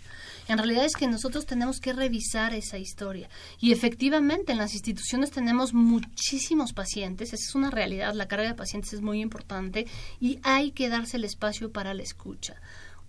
[0.49, 3.29] En realidad es que nosotros tenemos que revisar esa historia.
[3.59, 8.55] Y efectivamente en las instituciones tenemos muchísimos pacientes, esa es una realidad, la carga de
[8.55, 9.87] pacientes es muy importante
[10.19, 12.55] y hay que darse el espacio para la escucha.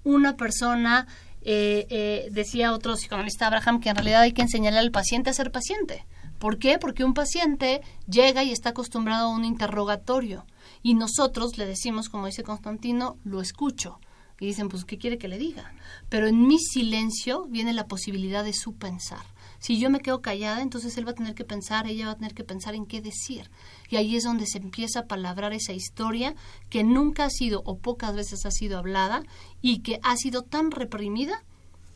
[0.05, 1.07] Una persona,
[1.43, 5.35] eh, eh, decía otro psicoanalista Abraham, que en realidad hay que enseñarle al paciente a
[5.35, 6.07] ser paciente
[6.41, 6.79] ¿Por qué?
[6.79, 10.47] Porque un paciente llega y está acostumbrado a un interrogatorio
[10.83, 14.01] y nosotros le decimos, como dice Constantino, lo escucho.
[14.41, 15.73] Y dicen, pues, ¿qué quiere que le diga?
[16.09, 19.25] Pero en mi silencio viene la posibilidad de su pensar.
[19.59, 22.17] Si yo me quedo callada, entonces él va a tener que pensar, ella va a
[22.17, 23.51] tener que pensar en qué decir.
[23.91, 26.35] Y ahí es donde se empieza a palabrar esa historia
[26.71, 29.23] que nunca ha sido o pocas veces ha sido hablada
[29.61, 31.45] y que ha sido tan reprimida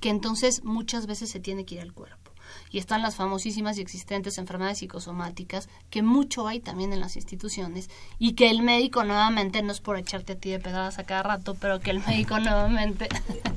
[0.00, 2.23] que entonces muchas veces se tiene que ir al cuerpo
[2.70, 7.90] y están las famosísimas y existentes enfermedades psicosomáticas, que mucho hay también en las instituciones,
[8.18, 11.22] y que el médico nuevamente, no es por echarte a ti de pedradas a cada
[11.22, 13.08] rato, pero que el médico nuevamente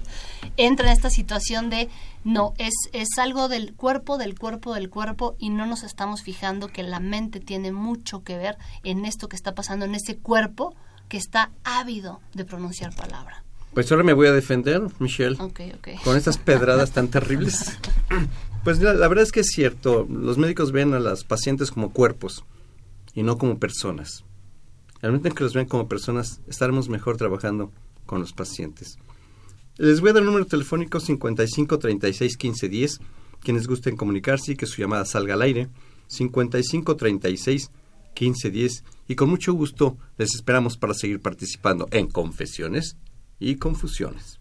[0.58, 1.90] entra en esta situación de
[2.24, 6.68] no, es, es algo del cuerpo, del cuerpo, del cuerpo, y no nos estamos fijando
[6.68, 10.76] que la mente tiene mucho que ver en esto que está pasando en ese cuerpo
[11.08, 13.47] que está ávido de pronunciar palabra.
[13.78, 15.38] Pues ahora me voy a defender, Michelle,
[16.04, 17.78] con estas pedradas tan terribles.
[18.64, 22.44] Pues la, verdad es que es cierto, los médicos ven a las pacientes como cuerpos
[23.14, 24.26] y no como personas.
[25.02, 27.72] Al momento en que los ven como personas, estaremos mejor trabajando
[28.08, 28.98] con los pacientes.
[29.78, 33.00] Les voy a dar el número telefónico 55 36 15 10.
[33.42, 35.70] Quienes gusten comunicarse y que su llamada salga al aire.
[36.08, 37.70] 55 36
[38.16, 38.84] 15 10.
[39.08, 42.98] Y con mucho gusto les esperamos para seguir participando en confesiones
[43.40, 44.38] y confusiones.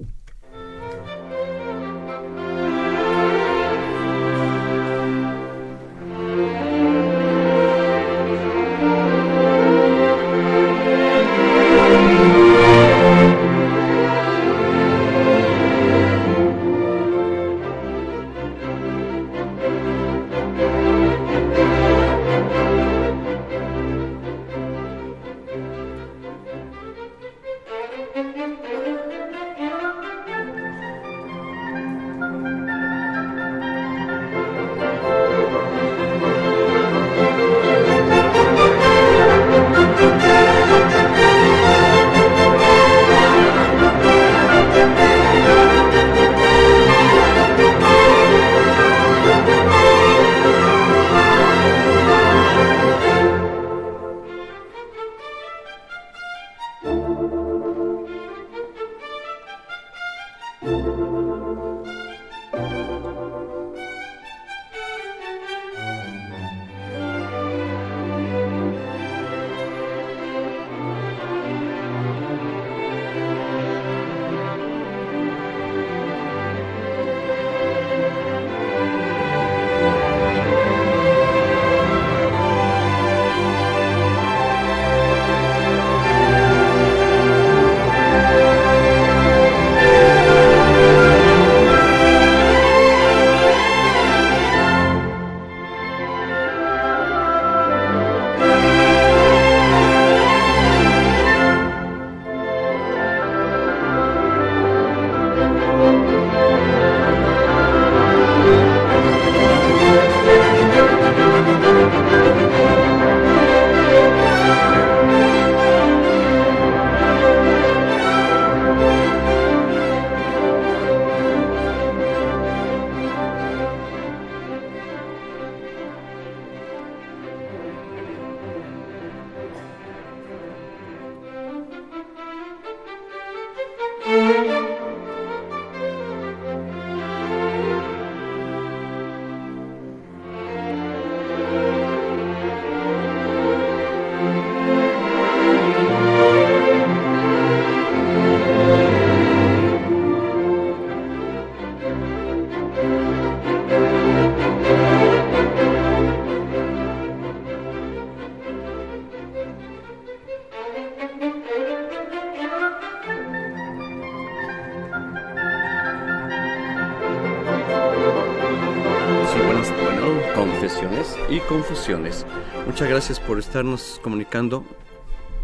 [172.77, 174.63] Muchas gracias por estarnos comunicando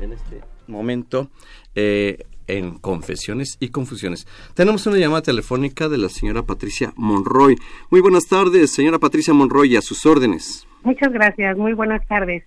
[0.02, 1.30] en este momento
[1.74, 4.26] eh, en confesiones y confusiones.
[4.54, 7.56] Tenemos una llamada telefónica de la señora Patricia Monroy.
[7.90, 10.68] Muy buenas tardes, señora Patricia Monroy, a sus órdenes.
[10.82, 12.44] Muchas gracias, muy buenas tardes.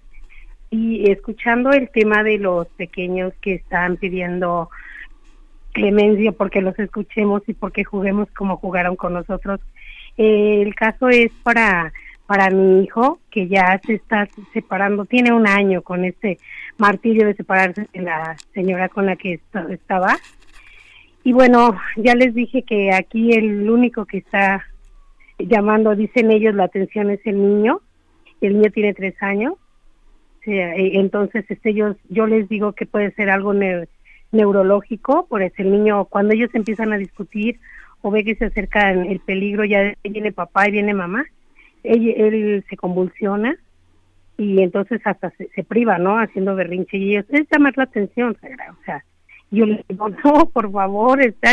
[0.69, 4.69] Y escuchando el tema de los pequeños que están pidiendo
[5.71, 9.61] clemencia porque los escuchemos y porque juguemos como jugaron con nosotros,
[10.15, 11.91] eh, el caso es para
[12.27, 16.39] para mi hijo que ya se está separando, tiene un año con este
[16.77, 20.17] martirio de separarse de la señora con la que estaba.
[21.23, 24.65] Y bueno, ya les dije que aquí el único que está
[25.39, 27.81] llamando, dicen ellos, la atención es el niño.
[28.41, 29.53] El niño tiene tres años.
[30.45, 33.53] Entonces, este, yo, yo les digo que puede ser algo
[34.31, 37.59] neurológico, por eso el niño, cuando ellos empiezan a discutir
[38.01, 41.25] o ve que se acerca el peligro, ya viene papá y viene mamá,
[41.85, 43.55] él, él se convulsiona
[44.37, 46.17] y entonces hasta se, priva, ¿no?
[46.17, 49.03] Haciendo berrinche y es llamar la atención, o sea,
[49.51, 51.51] yo le digo, no, por favor, está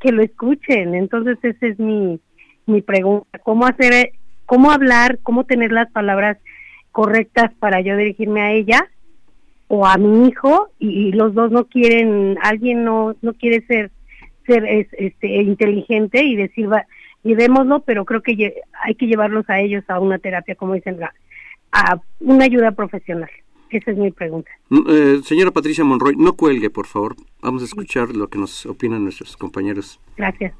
[0.00, 0.94] que lo escuchen.
[0.94, 2.20] Entonces esa es mi,
[2.66, 4.12] mi pregunta, ¿cómo hacer,
[4.46, 6.38] cómo hablar, cómo tener las palabras
[6.90, 8.88] correctas para yo dirigirme a ella
[9.68, 13.90] o a mi hijo y, los dos no quieren, alguien no, no quiere ser
[14.46, 16.84] ser este inteligente y decir va,
[17.22, 18.54] llevémoslo, pero creo que
[18.84, 20.98] hay que llevarlos a ellos a una terapia, como dicen,
[21.72, 23.30] a una ayuda profesional.
[23.72, 24.50] Esa es mi pregunta.
[24.68, 27.16] Mm, eh, señora Patricia Monroy, no cuelgue, por favor.
[27.40, 29.98] Vamos a escuchar lo que nos opinan nuestros compañeros.
[30.16, 30.52] Gracias.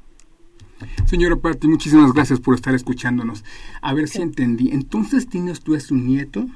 [1.05, 3.45] Señora Pati, muchísimas gracias por estar escuchándonos.
[3.81, 4.71] A ver si entendí.
[4.71, 6.47] Entonces tienes tú a su nieto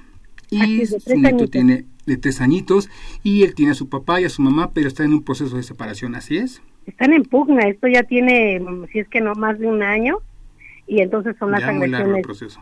[0.50, 2.90] y su nieto tiene de tres añitos
[3.24, 5.56] y él tiene a su papá y a su mamá, pero está en un proceso
[5.58, 6.62] de separación, ¿así es?
[6.88, 7.68] Están en pugna.
[7.68, 8.62] Esto ya tiene,
[8.92, 10.20] si es que no, más de un año.
[10.88, 12.24] Y entonces son las agresiones.
[12.24, 12.62] proceso.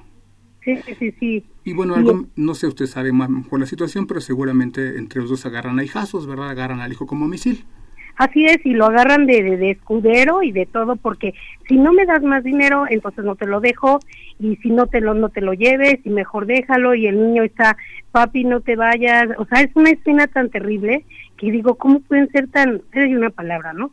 [0.63, 1.45] Sí, sí, sí.
[1.63, 5.30] Y bueno, algo, no sé, usted sabe más por la situación, pero seguramente entre los
[5.30, 6.49] dos agarran a hijazos, ¿verdad?
[6.49, 7.65] Agarran al hijo como misil.
[8.15, 11.34] Así es, y lo agarran de, de, escudero y de todo, porque
[11.67, 13.99] si no me das más dinero, entonces no te lo dejo,
[14.39, 17.43] y si no te lo, no te lo lleves, y mejor déjalo, y el niño
[17.43, 17.76] está,
[18.11, 21.05] papi, no te vayas, o sea, es una escena tan terrible
[21.38, 23.91] que digo, ¿cómo pueden ser tan, es una palabra, ¿no?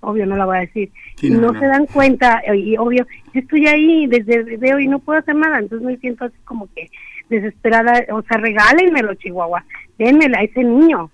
[0.00, 0.90] obvio no la voy a decir,
[1.22, 5.18] y no, se dan cuenta, y obvio, yo estoy ahí desde veo y no puedo
[5.18, 6.90] hacer nada, entonces me siento así como que
[7.28, 9.64] desesperada, o sea, regálenmelo, Chihuahua,
[9.98, 11.10] denmela a ese niño.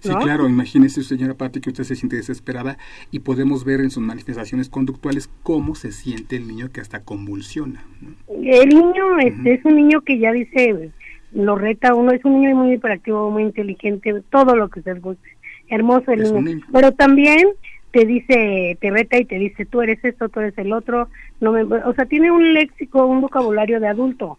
[0.00, 2.76] Sí, claro, imagínese, señora Patti, que usted se siente desesperada
[3.10, 7.82] y podemos ver en sus manifestaciones conductuales cómo se siente el niño que hasta convulsiona.
[8.28, 10.90] El niño este, es un niño que ya dice,
[11.34, 15.34] lo reta uno, es un niño muy hiperactivo, muy inteligente, todo lo que se guste
[15.68, 16.60] hermoso el niño.
[16.72, 17.48] Pero también
[17.90, 21.08] te dice, te reta y te dice, tú eres esto, tú eres el otro.
[21.40, 24.38] No me, o sea, tiene un léxico, un vocabulario de adulto.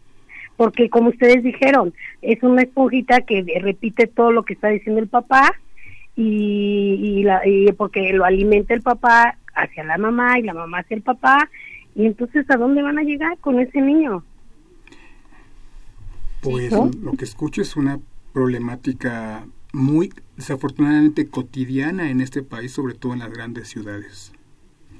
[0.57, 5.07] Porque como ustedes dijeron, es una esponjita que repite todo lo que está diciendo el
[5.07, 5.53] papá
[6.15, 10.79] y, y, la, y porque lo alimenta el papá hacia la mamá y la mamá
[10.79, 11.49] hacia el papá.
[11.93, 14.23] Y entonces, ¿a dónde van a llegar con ese niño?
[16.51, 17.99] Pues lo que escucho es una
[18.33, 24.31] problemática muy desafortunadamente cotidiana en este país, sobre todo en las grandes ciudades.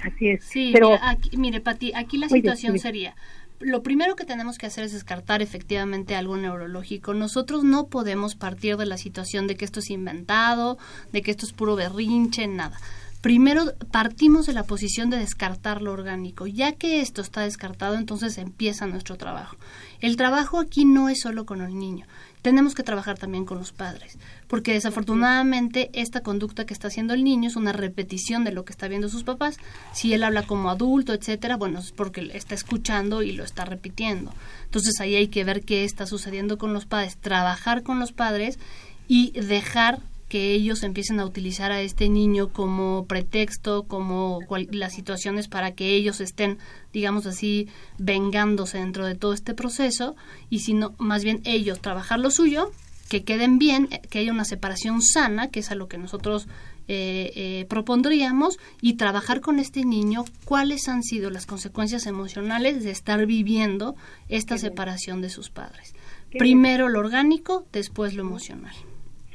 [0.01, 0.43] Así es.
[0.43, 3.15] Sí, pero aquí, mire, Pati, aquí la situación sería,
[3.59, 7.13] lo primero que tenemos que hacer es descartar efectivamente algo neurológico.
[7.13, 10.77] Nosotros no podemos partir de la situación de que esto es inventado,
[11.13, 12.77] de que esto es puro berrinche, nada.
[13.25, 16.45] Primero partimos de la posición de descartar lo orgánico.
[16.45, 19.57] Ya que esto está descartado, entonces empieza nuestro trabajo.
[19.99, 22.05] El trabajo aquí no es solo con el niño
[22.45, 27.23] tenemos que trabajar también con los padres, porque desafortunadamente esta conducta que está haciendo el
[27.23, 29.57] niño es una repetición de lo que está viendo sus papás.
[29.93, 34.31] Si él habla como adulto, etcétera, bueno, es porque está escuchando y lo está repitiendo.
[34.65, 38.59] Entonces ahí hay que ver qué está sucediendo con los padres, trabajar con los padres
[39.07, 39.97] y dejar
[40.27, 44.39] que ellos empiecen a utilizar a este niño como pretexto, como
[44.71, 46.57] las situaciones para que ellos estén,
[46.91, 47.67] digamos así,
[47.97, 50.15] vengándose dentro de todo este proceso,
[50.49, 52.71] y sino más bien ellos trabajar lo suyo,
[53.07, 56.47] que queden bien, eh, que haya una separación sana, que es a lo que nosotros
[56.87, 62.89] eh, eh, propondríamos, y trabajar con este niño cuáles han sido las consecuencias emocionales de
[62.91, 63.95] estar viviendo
[64.27, 65.93] esta separación de sus padres.
[66.31, 68.75] Primero lo orgánico, después lo emocional.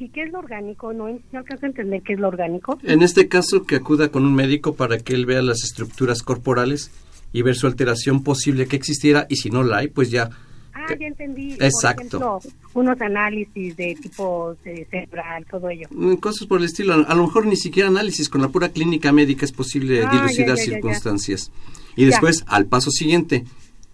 [0.00, 0.94] ¿Y qué es lo orgánico?
[0.94, 2.78] No, no alcanzo a entender qué es lo orgánico.
[2.82, 6.90] En este caso, que acuda con un médico para que él vea las estructuras corporales
[7.34, 10.30] y ver su alteración posible que existiera y si no la hay, pues ya...
[10.72, 11.52] Ah, ya entendí.
[11.60, 12.18] Exacto.
[12.18, 15.86] Por ejemplo, unos análisis de tipo cerebral, todo ello.
[15.90, 16.94] Mm, cosas por el estilo.
[16.94, 20.56] A lo mejor ni siquiera análisis, con la pura clínica médica es posible ah, dilucidar
[20.56, 21.52] circunstancias.
[21.94, 23.44] Y después, al paso siguiente,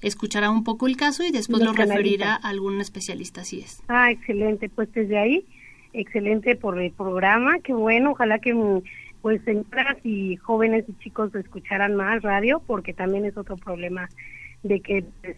[0.00, 3.82] escuchará un poco el caso y después lo referirá a algún especialista, así es.
[3.88, 5.44] Ah, excelente, pues desde ahí,
[5.92, 8.54] excelente por el programa, qué bueno, ojalá que
[9.22, 14.08] pues señoras y jóvenes y chicos escucharan más radio, porque también es otro problema
[14.62, 15.36] de que pues,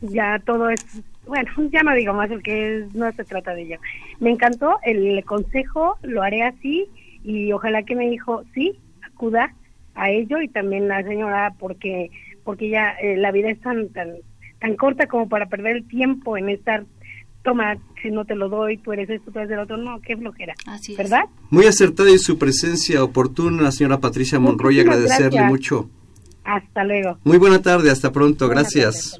[0.00, 0.80] ya todo es,
[1.26, 3.78] bueno, ya no digo más porque no se trata de ello.
[4.20, 6.88] Me encantó el consejo, lo haré así
[7.24, 9.54] y ojalá que me dijo, sí, acuda
[9.94, 12.10] a ello y también la señora porque
[12.44, 14.14] porque ya eh, la vida es tan tan
[14.60, 16.84] tan corta como para perder el tiempo en estar
[17.48, 20.14] toma, si no te lo doy, tú eres esto, tú eres el otro, no, qué
[20.18, 20.54] flojera.
[20.66, 21.22] Así ¿Verdad?
[21.48, 25.88] Muy acertada y su presencia oportuna, señora Patricia Monroy, agradecerle mucho.
[26.44, 27.18] Hasta luego.
[27.24, 29.18] Muy buena tarde, hasta pronto, gracias.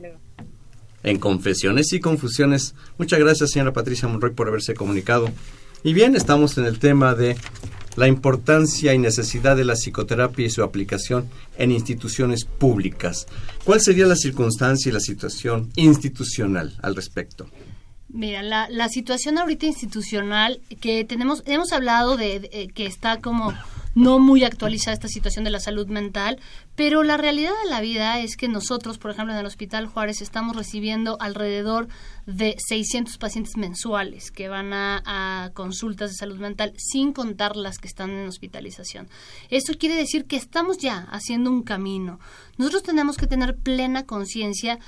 [1.02, 5.30] en Confesiones y Confusiones, muchas gracias, señora Patricia Monroy, por haberse comunicado.
[5.82, 7.34] Y bien, estamos en el tema de
[7.96, 13.26] la importancia y necesidad de la psicoterapia y su aplicación en instituciones públicas.
[13.64, 17.48] ¿Cuál sería la circunstancia y la situación institucional al respecto?
[18.08, 23.52] Mira, la, la situación ahorita institucional que tenemos, hemos hablado de, eh, que está como
[23.94, 26.38] no muy actualizada esta situación de la salud mental,
[26.76, 30.22] pero la realidad de la vida es que nosotros, por ejemplo, en el Hospital Juárez
[30.22, 31.88] estamos recibiendo alrededor
[32.24, 37.78] de 600 pacientes mensuales que van a, a, consultas de salud mental, sin contar las
[37.78, 39.08] que están en hospitalización.
[39.50, 42.20] Eso quiere decir que estamos ya haciendo un camino.
[42.56, 44.78] Nosotros tenemos que tener plena conciencia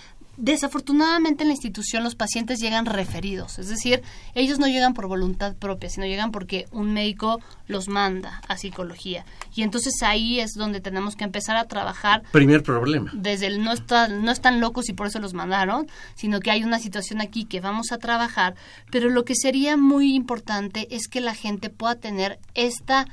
[0.40, 4.02] Desafortunadamente en la institución los pacientes llegan referidos, es decir,
[4.34, 9.26] ellos no llegan por voluntad propia, sino llegan porque un médico los manda a psicología.
[9.54, 12.22] Y entonces ahí es donde tenemos que empezar a trabajar.
[12.32, 13.10] Primer problema.
[13.12, 16.64] Desde el no, están, no están locos y por eso los mandaron, sino que hay
[16.64, 18.54] una situación aquí que vamos a trabajar,
[18.90, 23.06] pero lo que sería muy importante es que la gente pueda tener esta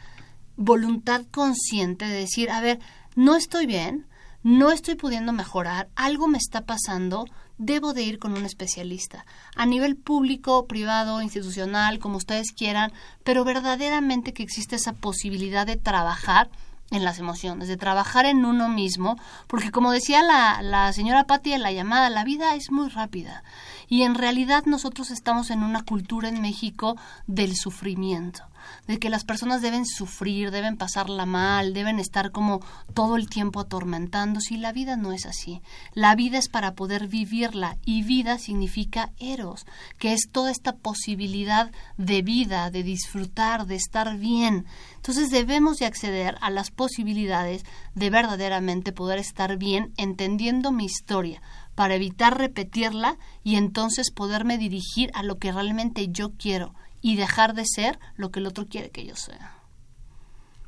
[0.56, 2.80] voluntad consciente de decir, a ver,
[3.16, 4.06] no estoy bien,
[4.48, 7.26] no estoy pudiendo mejorar, algo me está pasando,
[7.58, 9.26] debo de ir con un especialista,
[9.58, 12.94] a nivel público, privado, institucional, como ustedes quieran,
[13.26, 16.50] pero verdaderamente que existe esa posibilidad de trabajar
[16.92, 19.18] en las emociones, de trabajar en uno mismo,
[19.48, 23.44] porque como decía la, señora Patti en la llamada, la vida es muy rápida
[23.90, 26.96] y en realidad nosotros estamos en una cultura en México
[27.26, 28.46] del sufrimiento
[28.88, 32.62] de que las personas deben sufrir, deben pasarla mal, deben estar como
[32.94, 35.62] todo el tiempo atormentándose y la vida no es así.
[35.94, 39.66] La vida es para poder vivirla y vida significa eros,
[39.98, 44.66] que es toda esta posibilidad de vida, de disfrutar, de estar bien.
[44.96, 47.64] Entonces debemos de acceder a las posibilidades
[47.96, 51.42] de verdaderamente poder estar bien entendiendo mi historia
[51.78, 57.54] para evitar repetirla y entonces poderme dirigir a lo que realmente yo quiero y dejar
[57.54, 59.56] de ser lo que el otro quiere que yo sea.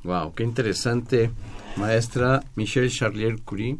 [0.02, 1.30] Wow, qué interesante,
[1.76, 3.78] maestra Michelle Charlier Curie.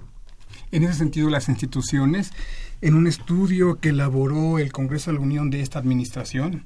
[0.71, 2.33] En ese sentido, las instituciones,
[2.81, 6.65] en un estudio que elaboró el Congreso de la Unión de esta administración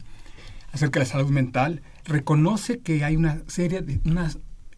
[0.72, 4.30] acerca de la salud mental, reconoce que hay una serie de una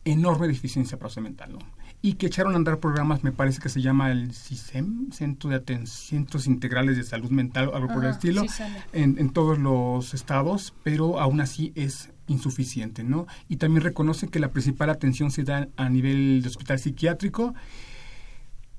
[0.05, 1.59] enorme deficiencia mental, ¿no?
[2.07, 5.57] Y que echaron a andar programas, me parece que se llama el CISEM, Centro de
[5.57, 8.45] Atención, Centros Integrales de Salud Mental, algo por el estilo,
[8.93, 13.27] en, en, todos los estados, pero aún así es insuficiente, ¿no?
[13.49, 17.55] Y también reconoce que la principal atención se da a nivel de hospital psiquiátrico,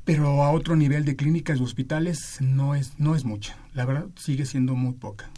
[0.05, 4.05] pero a otro nivel de clínicas y hospitales no es, no es mucha, la verdad
[4.15, 5.29] sigue siendo muy poca.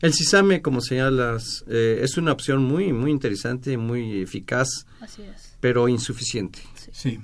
[0.00, 4.86] El CISAME, como señalas, eh, es una opción muy, muy interesante, muy eficaz,
[5.64, 6.58] pero insuficiente.
[6.92, 7.20] Sí.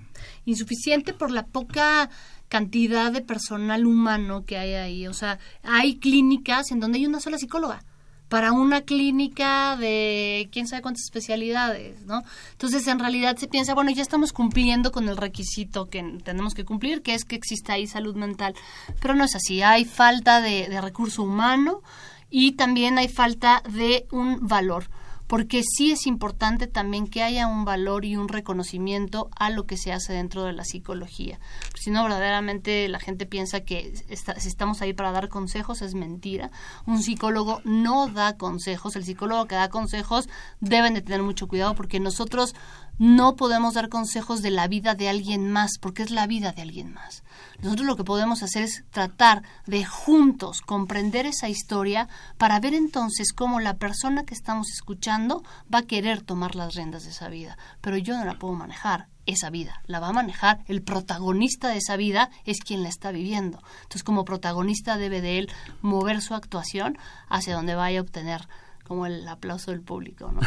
[0.46, 2.08] Insuficiente por la poca
[2.48, 5.06] cantidad de personal humano que hay ahí.
[5.08, 7.84] O sea, hay clínicas en donde hay una sola psicóloga
[8.30, 12.22] para una clínica de quién sabe cuántas especialidades, ¿no?
[12.52, 16.64] Entonces, en realidad se piensa, bueno, ya estamos cumpliendo con el requisito que tenemos que
[16.64, 18.54] cumplir, que es que exista ahí salud mental.
[19.02, 21.82] Pero no es así, hay falta de, de recurso humano
[22.30, 24.86] y también hay falta de un valor
[25.30, 29.76] porque sí es importante también que haya un valor y un reconocimiento a lo que
[29.76, 31.38] se hace dentro de la psicología.
[31.76, 36.50] Si no, verdaderamente la gente piensa que si estamos ahí para dar consejos es mentira.
[36.84, 40.28] Un psicólogo no da consejos, el psicólogo que da consejos
[40.58, 42.56] deben de tener mucho cuidado porque nosotros
[43.00, 46.60] no podemos dar consejos de la vida de alguien más, porque es la vida de
[46.60, 47.24] alguien más.
[47.62, 53.32] Nosotros lo que podemos hacer es tratar de juntos comprender esa historia para ver entonces
[53.32, 55.42] cómo la persona que estamos escuchando
[55.72, 57.56] va a querer tomar las riendas de esa vida.
[57.80, 61.78] Pero yo no la puedo manejar, esa vida, la va a manejar el protagonista de
[61.78, 63.62] esa vida es quien la está viviendo.
[63.82, 66.98] Entonces como protagonista debe de él mover su actuación
[67.28, 68.48] hacia donde vaya a obtener
[68.90, 70.32] como el aplauso del público.
[70.34, 70.40] ¿no?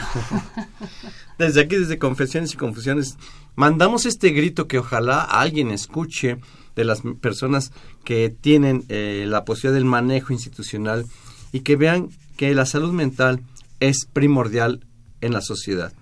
[1.37, 3.15] desde aquí, desde Confesiones y Confusiones,
[3.55, 6.39] mandamos este grito que ojalá alguien escuche
[6.75, 7.71] de las personas
[8.03, 11.05] que tienen eh, la posibilidad del manejo institucional
[11.53, 13.39] y que vean que la salud mental
[13.79, 14.85] es primordial
[15.21, 15.93] en la sociedad.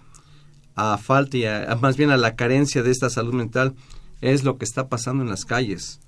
[0.74, 1.46] A falta y
[1.80, 3.76] más bien a la carencia de esta salud mental
[4.22, 6.00] es lo que está pasando en las calles.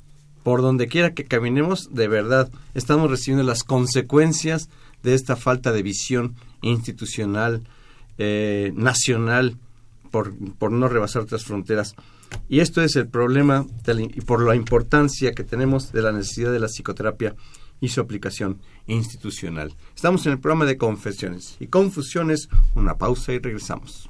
[0.42, 4.68] Por donde quiera que caminemos, de verdad, estamos recibiendo las consecuencias
[5.04, 7.62] de esta falta de visión institucional,
[8.18, 9.58] eh, nacional,
[10.12, 11.95] por, por, no rebasar otras fronteras.
[12.49, 16.60] Y esto es el problema y por la importancia que tenemos de la necesidad de
[16.60, 17.36] la psicoterapia
[17.80, 19.76] y su aplicación institucional.
[19.95, 22.47] Estamos en el programa de confesiones y confusiones.
[22.76, 24.10] Una pausa y regresamos.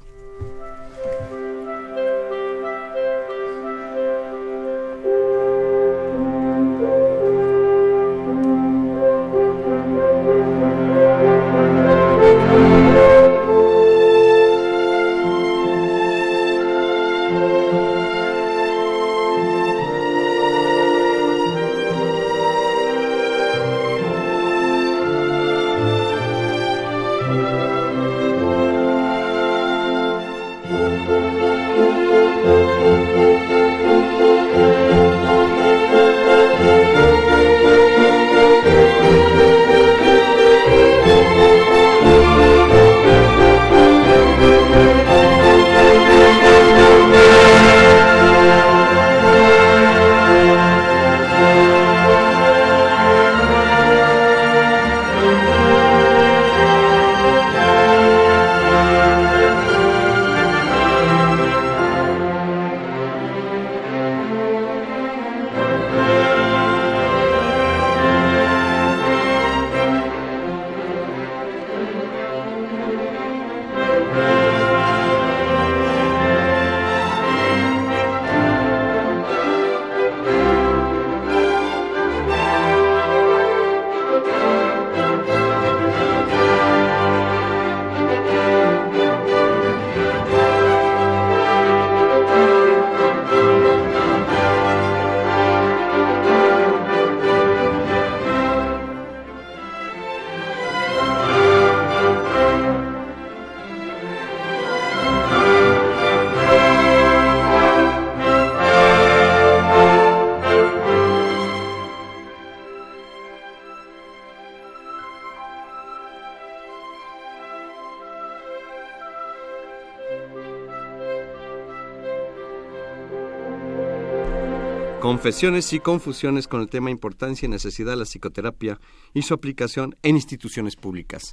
[125.24, 128.78] Confesiones y confusiones con el tema importancia y necesidad de la psicoterapia
[129.14, 131.32] y su aplicación en instituciones públicas.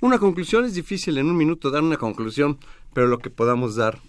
[0.00, 2.58] Una conclusión es difícil en un minuto dar una conclusión,
[2.92, 4.00] pero lo que podamos dar.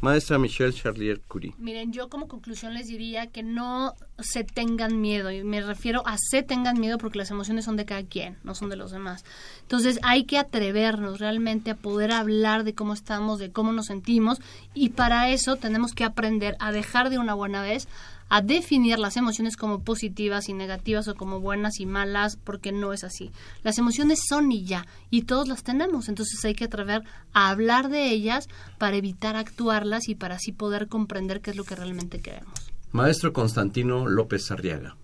[0.00, 1.54] Maestra Michelle Charlier Curie.
[1.58, 6.16] Miren, yo como conclusión les diría que no se tengan miedo, y me refiero a
[6.18, 9.24] se tengan miedo porque las emociones son de cada quien, no son de los demás.
[9.62, 14.40] Entonces hay que atrevernos realmente a poder hablar de cómo estamos, de cómo nos sentimos,
[14.72, 17.88] y para eso tenemos que aprender a dejar de una buena vez
[18.32, 22.94] a definir las emociones como positivas y negativas o como buenas y malas, porque no
[22.94, 23.30] es así.
[23.62, 27.02] Las emociones son y ya, y todos las tenemos, entonces hay que atrever
[27.34, 31.64] a hablar de ellas para evitar actuarlas y para así poder comprender qué es lo
[31.64, 32.72] que realmente queremos.
[32.90, 34.96] Maestro Constantino López Arriaga.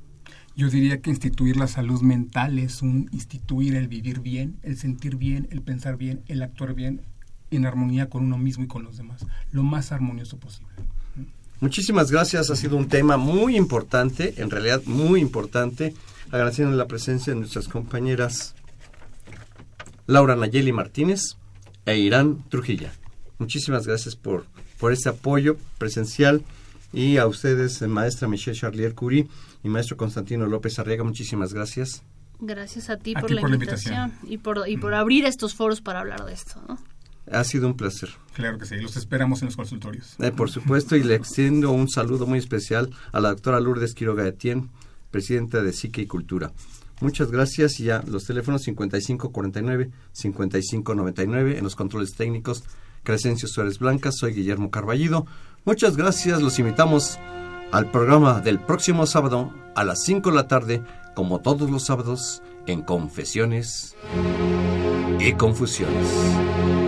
[0.57, 5.17] Yo diría que instituir la salud mental es un instituir el vivir bien, el sentir
[5.17, 7.03] bien, el pensar bien, el actuar bien
[7.51, 10.73] en armonía con uno mismo y con los demás, lo más armonioso posible.
[11.61, 15.93] Muchísimas gracias, ha sido un tema muy importante, en realidad muy importante,
[16.31, 18.55] agradeciendo la presencia de nuestras compañeras
[20.07, 21.37] Laura Nayeli Martínez
[21.85, 22.93] e Irán Trujilla.
[23.39, 24.47] Muchísimas gracias por,
[24.79, 26.43] por este apoyo presencial
[26.93, 29.27] y a ustedes, maestra Michelle Charlier Curie
[29.63, 32.03] y maestro Constantino López Arriaga, muchísimas gracias.
[32.41, 36.25] Gracias a ti, por, la invitación, y por, y por abrir estos foros para hablar
[36.25, 36.63] de esto.
[36.69, 36.79] ¿no?
[37.33, 38.11] Ha sido un placer.
[38.35, 40.17] Claro que sí, los esperamos en los consultorios.
[40.19, 44.27] Eh, por supuesto, y le extiendo un saludo muy especial a la doctora Lourdes Quiroga
[44.27, 44.69] Etienne,
[45.11, 46.53] presidenta de Psique y Cultura.
[47.01, 52.65] Muchas gracias y ya los teléfonos 5549-5599 en los controles técnicos
[53.05, 55.27] Crescencio Suárez Blanca, soy Guillermo Carballido.
[55.65, 57.19] Muchas gracias, los invitamos
[57.73, 60.83] al programa del próximo sábado a las 5 de la tarde,
[61.15, 63.97] como todos los sábados, en Confesiones
[65.21, 66.88] y Confusiones.